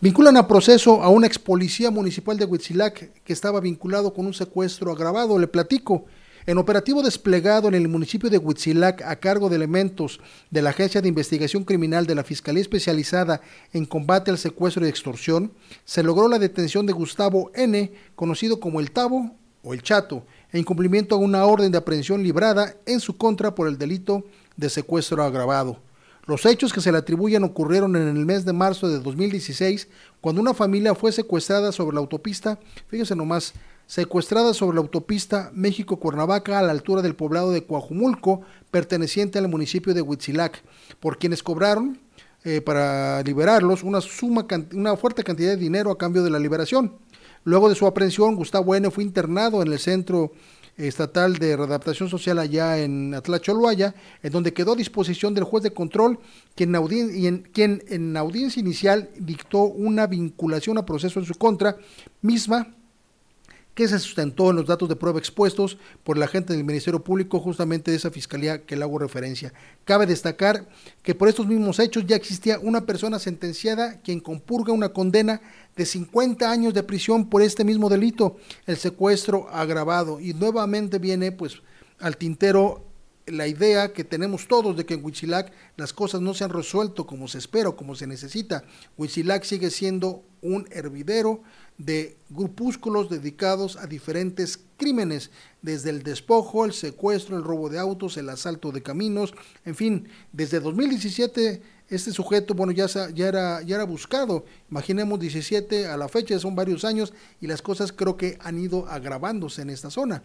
[0.02, 4.34] Vinculan a proceso a una ex policía municipal de Huitzilac que estaba vinculado con un
[4.34, 6.04] secuestro agravado, le platico.
[6.48, 11.02] En operativo desplegado en el municipio de Huitzilac a cargo de elementos de la Agencia
[11.02, 13.40] de Investigación Criminal de la Fiscalía Especializada
[13.72, 15.50] en Combate al Secuestro y Extorsión,
[15.84, 19.32] se logró la detención de Gustavo N., conocido como el Tabo
[19.64, 23.66] o el Chato, en cumplimiento a una orden de aprehensión librada en su contra por
[23.66, 24.24] el delito
[24.56, 25.80] de secuestro agravado.
[26.26, 29.88] Los hechos que se le atribuyen ocurrieron en el mes de marzo de 2016,
[30.20, 33.52] cuando una familia fue secuestrada sobre la autopista, fíjese nomás,
[33.86, 39.94] secuestrada sobre la autopista México-Cuernavaca a la altura del poblado de Coajumulco, perteneciente al municipio
[39.94, 40.62] de Huitzilac,
[41.00, 42.00] por quienes cobraron
[42.44, 46.94] eh, para liberarlos una, suma, una fuerte cantidad de dinero a cambio de la liberación.
[47.44, 48.90] Luego de su aprehensión, Gustavo N.
[48.90, 50.32] fue internado en el Centro
[50.76, 55.72] Estatal de Readaptación Social allá en Atlacholoaya, en donde quedó a disposición del juez de
[55.72, 56.18] control,
[56.54, 61.78] quien, en, quien en audiencia inicial dictó una vinculación a proceso en su contra,
[62.20, 62.74] misma
[63.76, 67.40] que se sustentó en los datos de prueba expuestos por el agente del Ministerio Público
[67.40, 69.52] justamente de esa fiscalía que le hago referencia.
[69.84, 70.66] Cabe destacar
[71.02, 75.42] que por estos mismos hechos ya existía una persona sentenciada quien compurga una condena
[75.76, 80.20] de 50 años de prisión por este mismo delito, el secuestro agravado.
[80.20, 81.60] Y nuevamente viene pues
[81.98, 82.85] al tintero
[83.26, 87.06] la idea que tenemos todos de que en Huitzilac las cosas no se han resuelto
[87.06, 88.64] como se espera o como se necesita.
[88.96, 91.42] Huitzilac sigue siendo un hervidero
[91.78, 98.16] de grupúsculos dedicados a diferentes crímenes, desde el despojo, el secuestro, el robo de autos,
[98.16, 103.76] el asalto de caminos, en fin, desde 2017 este sujeto, bueno, ya, ya, era, ya
[103.76, 108.38] era buscado, imaginemos 17 a la fecha, son varios años y las cosas creo que
[108.40, 110.22] han ido agravándose en esta zona.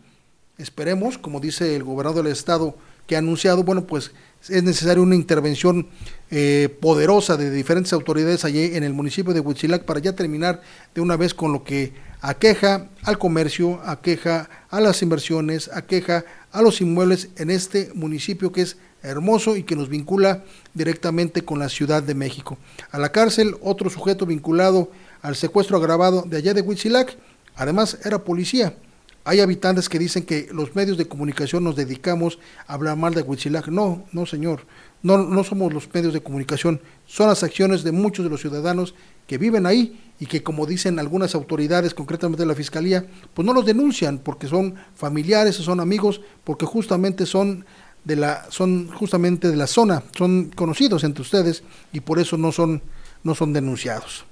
[0.61, 2.75] Esperemos, como dice el gobernador del estado
[3.07, 4.11] que ha anunciado, bueno, pues
[4.47, 5.87] es necesaria una intervención
[6.29, 10.61] eh, poderosa de diferentes autoridades allí en el municipio de Huitzilac para ya terminar
[10.93, 16.61] de una vez con lo que aqueja al comercio, aqueja a las inversiones, aqueja a
[16.61, 20.43] los inmuebles en este municipio que es hermoso y que nos vincula
[20.75, 22.59] directamente con la Ciudad de México.
[22.91, 24.91] A la cárcel, otro sujeto vinculado
[25.23, 27.17] al secuestro agravado de allá de Huitzilac,
[27.55, 28.75] además era policía.
[29.23, 33.21] Hay habitantes que dicen que los medios de comunicación nos dedicamos a hablar mal de
[33.21, 33.67] Huitzilac.
[33.67, 34.65] No, no, señor.
[35.03, 36.81] No, no somos los medios de comunicación.
[37.05, 38.95] Son las acciones de muchos de los ciudadanos
[39.27, 43.65] que viven ahí y que, como dicen algunas autoridades, concretamente la Fiscalía, pues no los
[43.65, 47.65] denuncian porque son familiares o son amigos, porque justamente son
[48.03, 51.63] de la, son justamente de la zona, son conocidos entre ustedes
[51.93, 52.81] y por eso no son,
[53.23, 54.25] no son denunciados.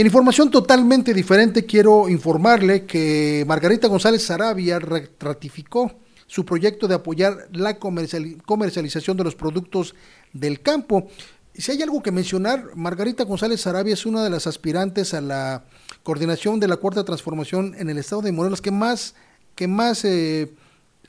[0.00, 5.92] En información totalmente diferente quiero informarle que Margarita González Sarabia ratificó
[6.26, 9.94] su proyecto de apoyar la comercialización de los productos
[10.32, 11.06] del campo.
[11.52, 15.64] Si hay algo que mencionar, Margarita González Sarabia es una de las aspirantes a la
[16.02, 19.14] coordinación de la cuarta transformación en el estado de Morelos que más,
[19.54, 20.50] que más eh,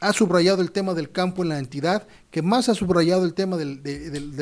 [0.01, 3.55] ha subrayado el tema del campo en la entidad, que más ha subrayado el tema
[3.55, 3.65] de,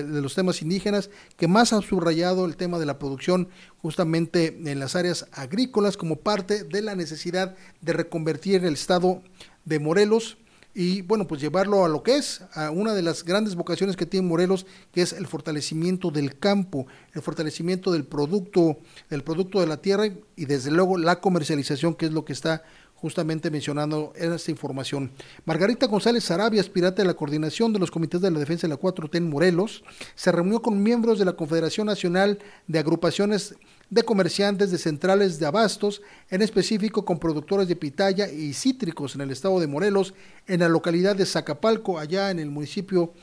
[0.07, 3.49] los temas indígenas, que más ha subrayado el tema de la producción
[3.82, 9.22] justamente en las áreas agrícolas como parte de la necesidad de reconvertir el estado
[9.66, 10.38] de Morelos
[10.74, 14.05] y bueno, pues llevarlo a lo que es, a una de las grandes vocaciones que
[14.05, 18.78] tiene Morelos, que es el fortalecimiento del campo, el fortalecimiento del producto,
[19.10, 22.64] del producto de la tierra y desde luego la comercialización, que es lo que está
[23.02, 25.12] justamente mencionando en esta información.
[25.45, 28.80] Margarita González Sarabia, aspirante de la coordinación de los comités de la defensa de la
[28.80, 29.84] 4T en Morelos,
[30.16, 33.56] se reunió con miembros de la Confederación Nacional de Agrupaciones
[33.89, 39.22] de Comerciantes de Centrales de Abastos, en específico con productores de pitaya y cítricos en
[39.22, 40.14] el estado de Morelos,
[40.45, 43.14] en la localidad de Zacapalco, allá en el municipio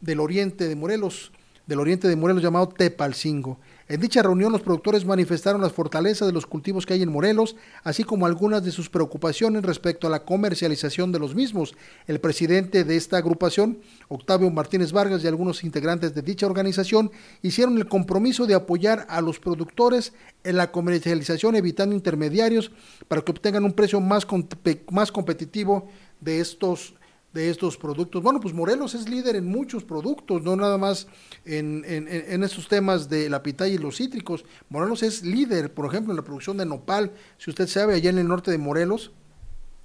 [0.00, 1.32] del oriente de Morelos,
[1.66, 3.58] del oriente de Morelos llamado Tepalcingo.
[3.88, 7.56] En dicha reunión los productores manifestaron las fortalezas de los cultivos que hay en Morelos,
[7.82, 11.74] así como algunas de sus preocupaciones respecto a la comercialización de los mismos.
[12.06, 13.78] El presidente de esta agrupación,
[14.08, 17.10] Octavio Martínez Vargas y algunos integrantes de dicha organización
[17.42, 20.12] hicieron el compromiso de apoyar a los productores
[20.44, 22.70] en la comercialización evitando intermediarios
[23.08, 24.26] para que obtengan un precio más,
[24.90, 25.88] más competitivo
[26.20, 26.94] de estos
[27.32, 28.22] de estos productos.
[28.22, 31.06] Bueno, pues Morelos es líder en muchos productos, no nada más
[31.44, 34.44] en, en, estos temas de la pitaya y los cítricos.
[34.68, 37.12] Morelos es líder, por ejemplo, en la producción de nopal.
[37.38, 39.12] Si usted sabe, allá en el norte de Morelos,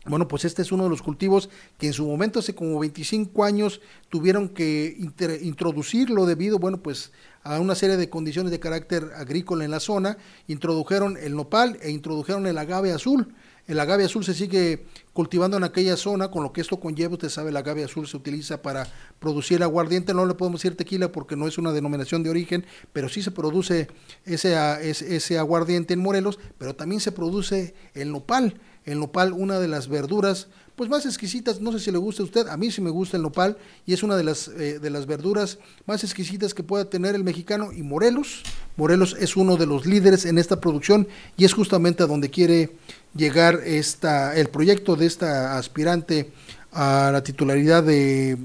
[0.08, 3.44] bueno, pues este es uno de los cultivos que en su momento, hace como 25
[3.44, 4.96] años, tuvieron que
[5.42, 7.12] introducirlo debido, bueno, pues
[7.44, 10.18] a una serie de condiciones de carácter agrícola en la zona.
[10.48, 13.34] Introdujeron el nopal e introdujeron el agave azul.
[13.68, 17.30] El agave azul se sigue cultivando en aquella zona, con lo que esto conlleva, usted
[17.30, 18.88] sabe, el agave azul se utiliza para
[19.20, 23.10] producir aguardiente, no le podemos decir tequila porque no es una denominación de origen, pero
[23.10, 23.90] sí se produce
[24.26, 24.56] ese,
[24.90, 28.60] ese aguardiente en Morelos, pero también se produce el nopal.
[28.86, 30.48] El nopal, una de las verduras
[30.78, 33.18] pues más exquisitas, no sé si le gusta a usted, a mí sí me gusta
[33.18, 33.58] el nopal
[33.88, 35.58] y es una de las, eh, de las verduras
[35.88, 38.44] más exquisitas que pueda tener el mexicano y Morelos,
[38.76, 42.78] Morelos es uno de los líderes en esta producción y es justamente a donde quiere
[43.18, 46.32] llegar esta, el proyecto de esta aspirante
[46.72, 48.38] a la titularidad de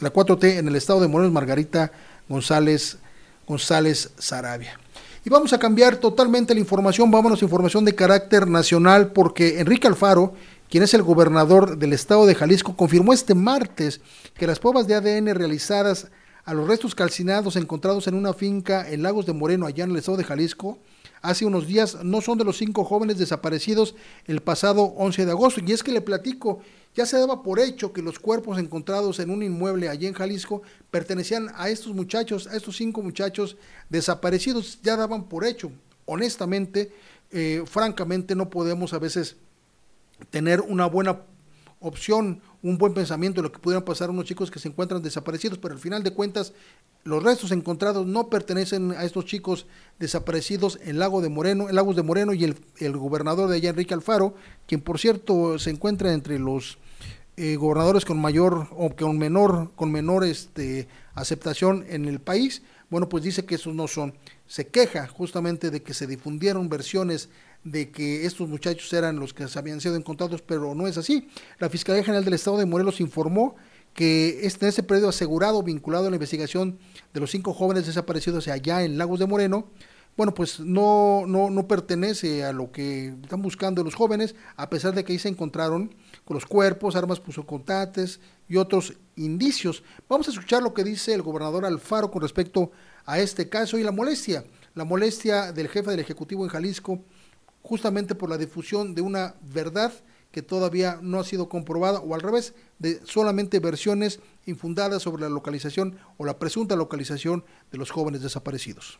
[0.00, 1.92] la 4T en el estado de Morelos, Margarita
[2.28, 2.98] González,
[3.46, 4.78] González Sarabia.
[5.24, 9.86] Y vamos a cambiar totalmente la información, vámonos a información de carácter nacional, porque Enrique
[9.86, 10.34] Alfaro,
[10.70, 14.00] quien es el gobernador del estado de Jalisco, confirmó este martes
[14.34, 16.08] que las pruebas de ADN realizadas
[16.48, 19.98] a los restos calcinados encontrados en una finca en Lagos de Moreno, allá en el
[19.98, 20.78] estado de Jalisco,
[21.20, 23.94] hace unos días no son de los cinco jóvenes desaparecidos
[24.24, 25.60] el pasado 11 de agosto.
[25.60, 26.60] Y es que le platico,
[26.94, 30.62] ya se daba por hecho que los cuerpos encontrados en un inmueble allí en Jalisco
[30.90, 33.58] pertenecían a estos muchachos, a estos cinco muchachos
[33.90, 35.70] desaparecidos, ya daban por hecho.
[36.06, 36.90] Honestamente,
[37.30, 39.36] eh, francamente, no podemos a veces
[40.30, 41.20] tener una buena
[41.80, 45.58] opción, un buen pensamiento de lo que pudieran pasar unos chicos que se encuentran desaparecidos,
[45.58, 46.52] pero al final de cuentas
[47.04, 49.66] los restos encontrados no pertenecen a estos chicos
[49.98, 53.70] desaparecidos en Lago de Moreno, en Lagos de Moreno y el, el gobernador de allá,
[53.70, 54.34] Enrique Alfaro,
[54.66, 56.78] quien por cierto se encuentra entre los
[57.40, 63.08] eh, gobernadores con mayor o con menor, con menor este, aceptación en el país, bueno,
[63.08, 64.14] pues dice que esos no son.
[64.48, 67.28] Se queja justamente de que se difundieron versiones
[67.64, 71.28] de que estos muchachos eran los que habían sido encontrados, pero no es así.
[71.58, 73.56] La Fiscalía General del Estado de Morelos informó
[73.94, 76.78] que este, en ese periodo asegurado vinculado a la investigación
[77.12, 79.70] de los cinco jóvenes desaparecidos allá en Lagos de Moreno,
[80.18, 84.92] bueno, pues no, no, no pertenece a lo que están buscando los jóvenes, a pesar
[84.92, 85.94] de que ahí se encontraron
[86.24, 89.84] con los cuerpos, armas pusocontates y otros indicios.
[90.08, 92.72] Vamos a escuchar lo que dice el gobernador Alfaro con respecto
[93.06, 94.44] a este caso y la molestia,
[94.74, 97.00] la molestia del jefe del Ejecutivo en Jalisco,
[97.62, 99.92] justamente por la difusión de una verdad
[100.30, 105.28] que todavía no ha sido comprobada o al revés, de solamente versiones infundadas sobre la
[105.28, 108.98] localización o la presunta localización de los jóvenes desaparecidos.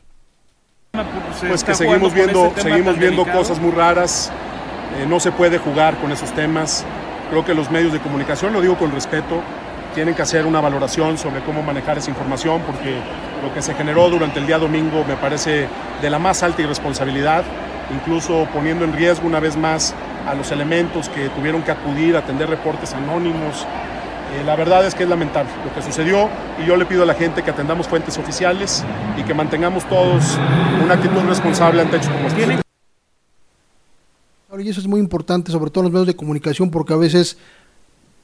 [1.47, 4.33] Pues que seguimos viendo, seguimos viendo cosas muy raras,
[4.97, 6.85] eh, no se puede jugar con esos temas.
[7.31, 9.43] Creo que los medios de comunicación, lo digo con respeto,
[9.95, 12.99] tienen que hacer una valoración sobre cómo manejar esa información porque
[13.43, 15.69] lo que se generó durante el día domingo me parece
[16.01, 17.45] de la más alta irresponsabilidad,
[17.91, 19.95] incluso poniendo en riesgo una vez más
[20.27, 23.67] a los elementos que tuvieron que acudir a atender reportes anónimos.
[24.35, 26.29] Eh, la verdad es que es lamentable lo que sucedió
[26.63, 28.85] y yo le pido a la gente que atendamos fuentes oficiales
[29.17, 30.39] y que mantengamos todos
[30.85, 32.61] una actitud responsable ante hechos como estos.
[34.61, 37.39] Y eso es muy importante, sobre todo en los medios de comunicación, porque a veces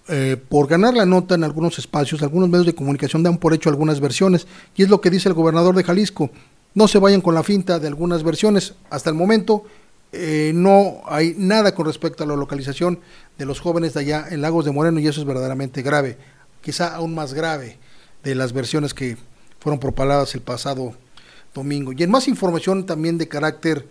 [0.09, 3.71] eh, por ganar la nota en algunos espacios, algunos medios de comunicación dan por hecho
[3.71, 6.31] algunas versiones, y es lo que dice el gobernador de Jalisco.
[6.75, 8.75] No se vayan con la finta de algunas versiones.
[8.91, 9.65] Hasta el momento
[10.13, 13.01] eh, no hay nada con respecto a la localización
[13.39, 16.19] de los jóvenes de allá en Lagos de Moreno y eso es verdaderamente grave,
[16.61, 17.79] quizá aún más grave
[18.23, 19.17] de las versiones que
[19.59, 20.95] fueron propaladas el pasado
[21.53, 21.93] domingo.
[21.93, 23.89] Y en más información también de carácter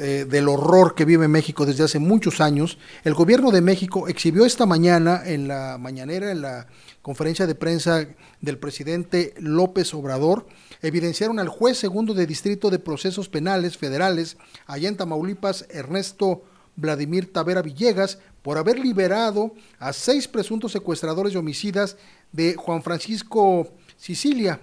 [0.00, 4.44] eh, del horror que vive México desde hace muchos años, el gobierno de México exhibió
[4.44, 6.68] esta mañana en la mañanera, en la
[7.02, 8.06] conferencia de prensa
[8.40, 10.46] del presidente López Obrador,
[10.82, 14.36] evidenciaron al juez segundo de Distrito de Procesos Penales Federales,
[14.66, 16.44] allá en Tamaulipas, Ernesto
[16.76, 21.96] Vladimir Tavera Villegas, por haber liberado a seis presuntos secuestradores y homicidas
[22.30, 24.60] de Juan Francisco Sicilia,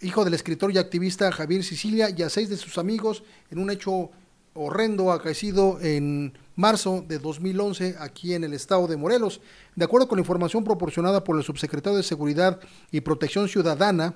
[0.00, 3.22] hijo del escritor y activista Javier Sicilia, y a seis de sus amigos
[3.52, 4.10] en un hecho
[4.54, 9.40] horrendo acaecido en marzo de 2011 aquí en el estado de Morelos.
[9.74, 14.14] De acuerdo con la información proporcionada por el subsecretario de Seguridad y Protección Ciudadana,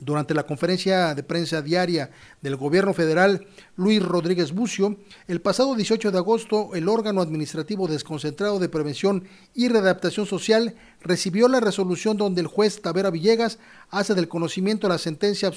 [0.00, 3.46] durante la conferencia de prensa diaria del gobierno federal,
[3.76, 4.96] Luis Rodríguez Bucio,
[5.26, 9.24] el pasado 18 de agosto, el órgano administrativo desconcentrado de prevención
[9.54, 13.58] y readaptación social recibió la resolución donde el juez Tavera Villegas
[13.90, 15.50] hace del conocimiento la sentencia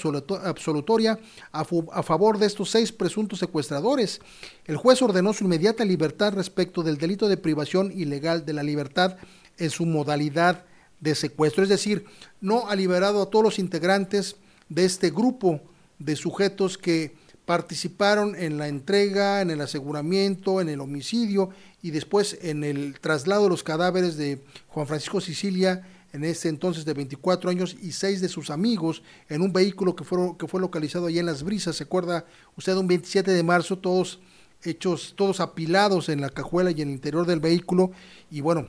[0.44, 1.18] absolutoria
[1.52, 1.60] a,
[1.92, 4.20] a favor de estos seis presuntos secuestradores.
[4.64, 9.16] El juez ordenó su inmediata libertad respecto del delito de privación ilegal de la libertad
[9.58, 10.64] en su modalidad
[11.02, 12.06] de secuestro, es decir,
[12.40, 14.36] no ha liberado a todos los integrantes
[14.68, 15.60] de este grupo
[15.98, 21.50] de sujetos que participaron en la entrega, en el aseguramiento, en el homicidio
[21.82, 25.82] y después en el traslado de los cadáveres de Juan Francisco Sicilia,
[26.12, 30.04] en ese entonces de 24 años, y seis de sus amigos en un vehículo que
[30.04, 31.76] fue, que fue localizado allá en Las Brisas.
[31.76, 32.26] ¿Se acuerda
[32.56, 34.20] usted un 27 de marzo, todos
[34.62, 37.90] hechos, todos apilados en la cajuela y en el interior del vehículo?
[38.30, 38.68] Y bueno,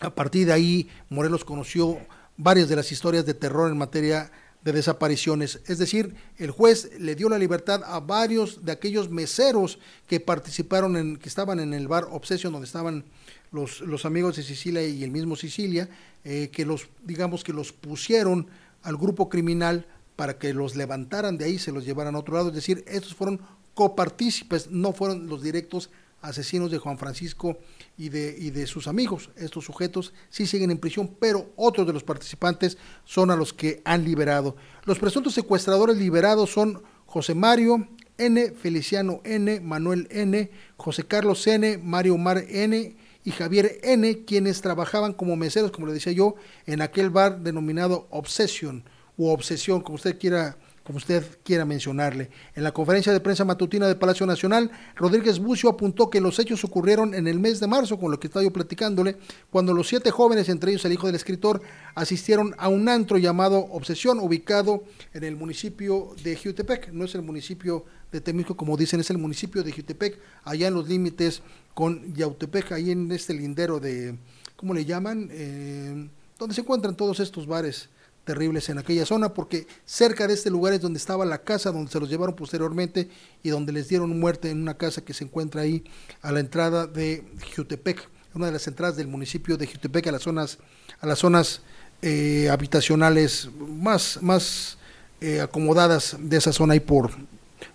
[0.00, 1.98] a partir de ahí, Morelos conoció
[2.36, 4.30] varias de las historias de terror en materia
[4.62, 5.60] de desapariciones.
[5.66, 10.96] Es decir, el juez le dio la libertad a varios de aquellos meseros que participaron
[10.96, 13.04] en, que estaban en el bar Obsession, donde estaban
[13.52, 15.88] los, los amigos de Sicilia y el mismo Sicilia,
[16.24, 18.48] eh, que los, digamos que los pusieron
[18.82, 19.86] al grupo criminal
[20.16, 22.48] para que los levantaran de ahí, se los llevaran a otro lado.
[22.48, 23.40] Es decir, estos fueron
[23.74, 25.90] copartícipes, no fueron los directos
[26.22, 27.58] asesinos de Juan Francisco
[27.96, 29.30] y de, y de sus amigos.
[29.36, 33.82] Estos sujetos sí siguen en prisión, pero otros de los participantes son a los que
[33.84, 34.56] han liberado.
[34.84, 37.88] Los presuntos secuestradores liberados son José Mario
[38.18, 42.96] N, Feliciano N, Manuel N, José Carlos N, Mario Mar N.
[43.24, 46.36] y Javier N, quienes trabajaban como meseros, como le decía yo,
[46.66, 48.84] en aquel bar denominado Obsession,
[49.16, 52.30] u obsesión, como usted quiera como usted quiera mencionarle.
[52.54, 56.62] En la conferencia de prensa matutina del Palacio Nacional, Rodríguez Bucio apuntó que los hechos
[56.62, 59.16] ocurrieron en el mes de marzo, con lo que estaba yo platicándole,
[59.50, 61.60] cuando los siete jóvenes, entre ellos el hijo del escritor,
[61.96, 66.92] asistieron a un antro llamado Obsesión, ubicado en el municipio de Jutepec.
[66.92, 70.74] No es el municipio de Temisco, como dicen, es el municipio de Jutepec, allá en
[70.74, 71.42] los límites
[71.74, 74.14] con Yautepec, ahí en este lindero de,
[74.54, 75.30] ¿cómo le llaman?
[75.32, 76.08] Eh,
[76.38, 77.88] donde se encuentran todos estos bares
[78.26, 81.90] terribles en aquella zona, porque cerca de este lugar es donde estaba la casa donde
[81.90, 83.08] se los llevaron posteriormente
[83.42, 85.84] y donde les dieron muerte en una casa que se encuentra ahí
[86.20, 87.24] a la entrada de
[87.54, 90.58] Jutepec, una de las entradas del municipio de Jutepec a las zonas,
[91.00, 91.62] a las zonas
[92.02, 94.76] eh, habitacionales más, más
[95.20, 97.12] eh, acomodadas de esa zona y por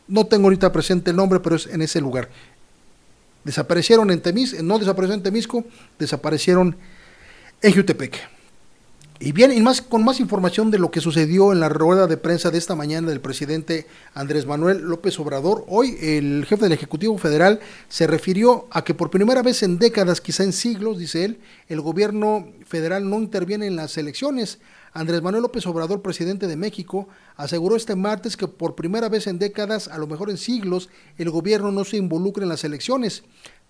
[0.08, 2.30] no tengo ahorita presente el nombre, pero es en ese lugar.
[3.45, 5.64] Desaparecieron en Temis, no desaparecieron en Temisco,
[5.97, 6.76] desaparecieron
[7.62, 8.41] en Jutepec.
[9.24, 12.17] Y bien, y más, con más información de lo que sucedió en la rueda de
[12.17, 17.15] prensa de esta mañana del presidente Andrés Manuel López Obrador, hoy el jefe del Ejecutivo
[17.19, 21.39] Federal se refirió a que por primera vez en décadas, quizá en siglos, dice él,
[21.67, 24.57] el gobierno federal no interviene en las elecciones.
[24.91, 29.38] Andrés Manuel López Obrador, presidente de México, aseguró este martes que por primera vez en
[29.38, 33.22] décadas, a lo mejor en siglos, el gobierno no se involucra en las elecciones.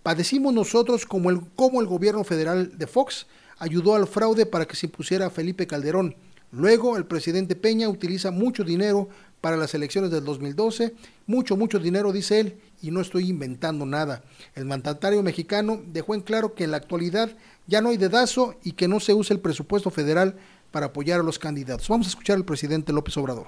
[0.01, 3.27] Padecimos nosotros como el, como el gobierno federal de Fox
[3.62, 6.16] ayudó al fraude para que se impusiera Felipe Calderón.
[6.51, 9.07] Luego, el presidente Peña utiliza mucho dinero
[9.39, 10.95] para las elecciones del 2012,
[11.28, 14.24] mucho, mucho dinero, dice él, y no estoy inventando nada.
[14.55, 17.30] El mandatario mexicano dejó en claro que en la actualidad
[17.68, 20.36] ya no hay dedazo y que no se usa el presupuesto federal
[20.72, 21.88] para apoyar a los candidatos.
[21.88, 23.47] Vamos a escuchar al presidente López Obrador.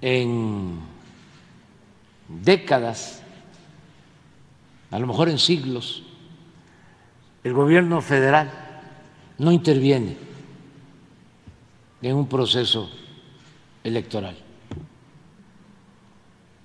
[0.00, 0.80] En
[2.28, 3.22] décadas,
[4.90, 6.09] a lo mejor en siglos,
[7.42, 8.50] el gobierno federal
[9.38, 10.16] no interviene
[12.02, 12.90] en un proceso
[13.82, 14.36] electoral.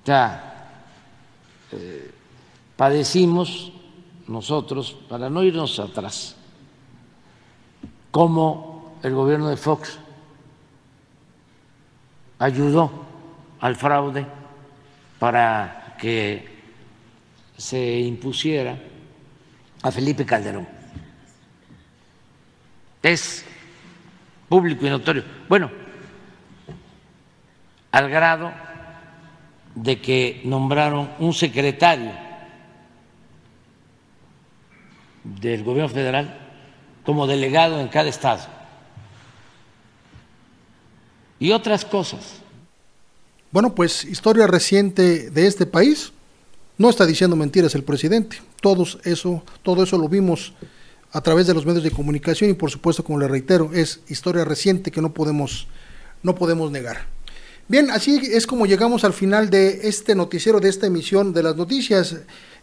[0.06, 0.72] Ya
[1.72, 2.12] eh,
[2.76, 3.72] padecimos
[4.28, 6.36] nosotros, para no irnos atrás,
[8.12, 10.00] como el gobierno de Fox
[12.40, 12.92] ayudó
[13.60, 14.26] al fraude
[15.20, 16.48] para que
[17.58, 18.78] se impusiera
[19.86, 20.68] a Felipe Calderón.
[23.04, 23.46] Es
[24.50, 25.24] público y notorio.
[25.48, 25.70] Bueno,
[27.92, 28.52] al grado
[29.76, 32.12] de que nombraron un secretario
[35.24, 36.36] del gobierno federal
[37.06, 38.42] como delegado en cada estado.
[41.38, 42.42] Y otras cosas.
[43.52, 46.12] Bueno, pues historia reciente de este país.
[46.78, 50.54] No está diciendo mentiras el presidente todos eso, todo eso lo vimos
[51.12, 54.44] a través de los medios de comunicación y por supuesto, como le reitero, es historia
[54.44, 55.68] reciente que no podemos,
[56.24, 57.06] no podemos negar.
[57.68, 61.56] Bien, así es como llegamos al final de este noticiero, de esta emisión de las
[61.56, 62.16] noticias.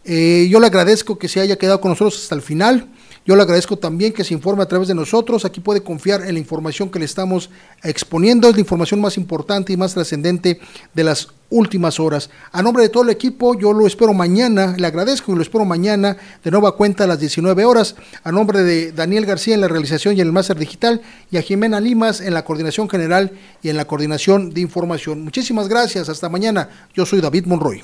[0.03, 2.89] Eh, yo le agradezco que se haya quedado con nosotros hasta el final.
[3.25, 5.45] Yo le agradezco también que se informe a través de nosotros.
[5.45, 7.49] Aquí puede confiar en la información que le estamos
[7.81, 8.49] exponiendo.
[8.49, 10.59] Es la información más importante y más trascendente
[10.93, 12.29] de las últimas horas.
[12.51, 14.75] A nombre de todo el equipo, yo lo espero mañana.
[14.77, 17.95] Le agradezco y lo espero mañana de nueva cuenta a las 19 horas.
[18.23, 21.01] A nombre de Daniel García en la realización y en el máster digital
[21.31, 25.21] y a Jimena Limas en la coordinación general y en la coordinación de información.
[25.21, 26.09] Muchísimas gracias.
[26.09, 26.69] Hasta mañana.
[26.93, 27.83] Yo soy David Monroy.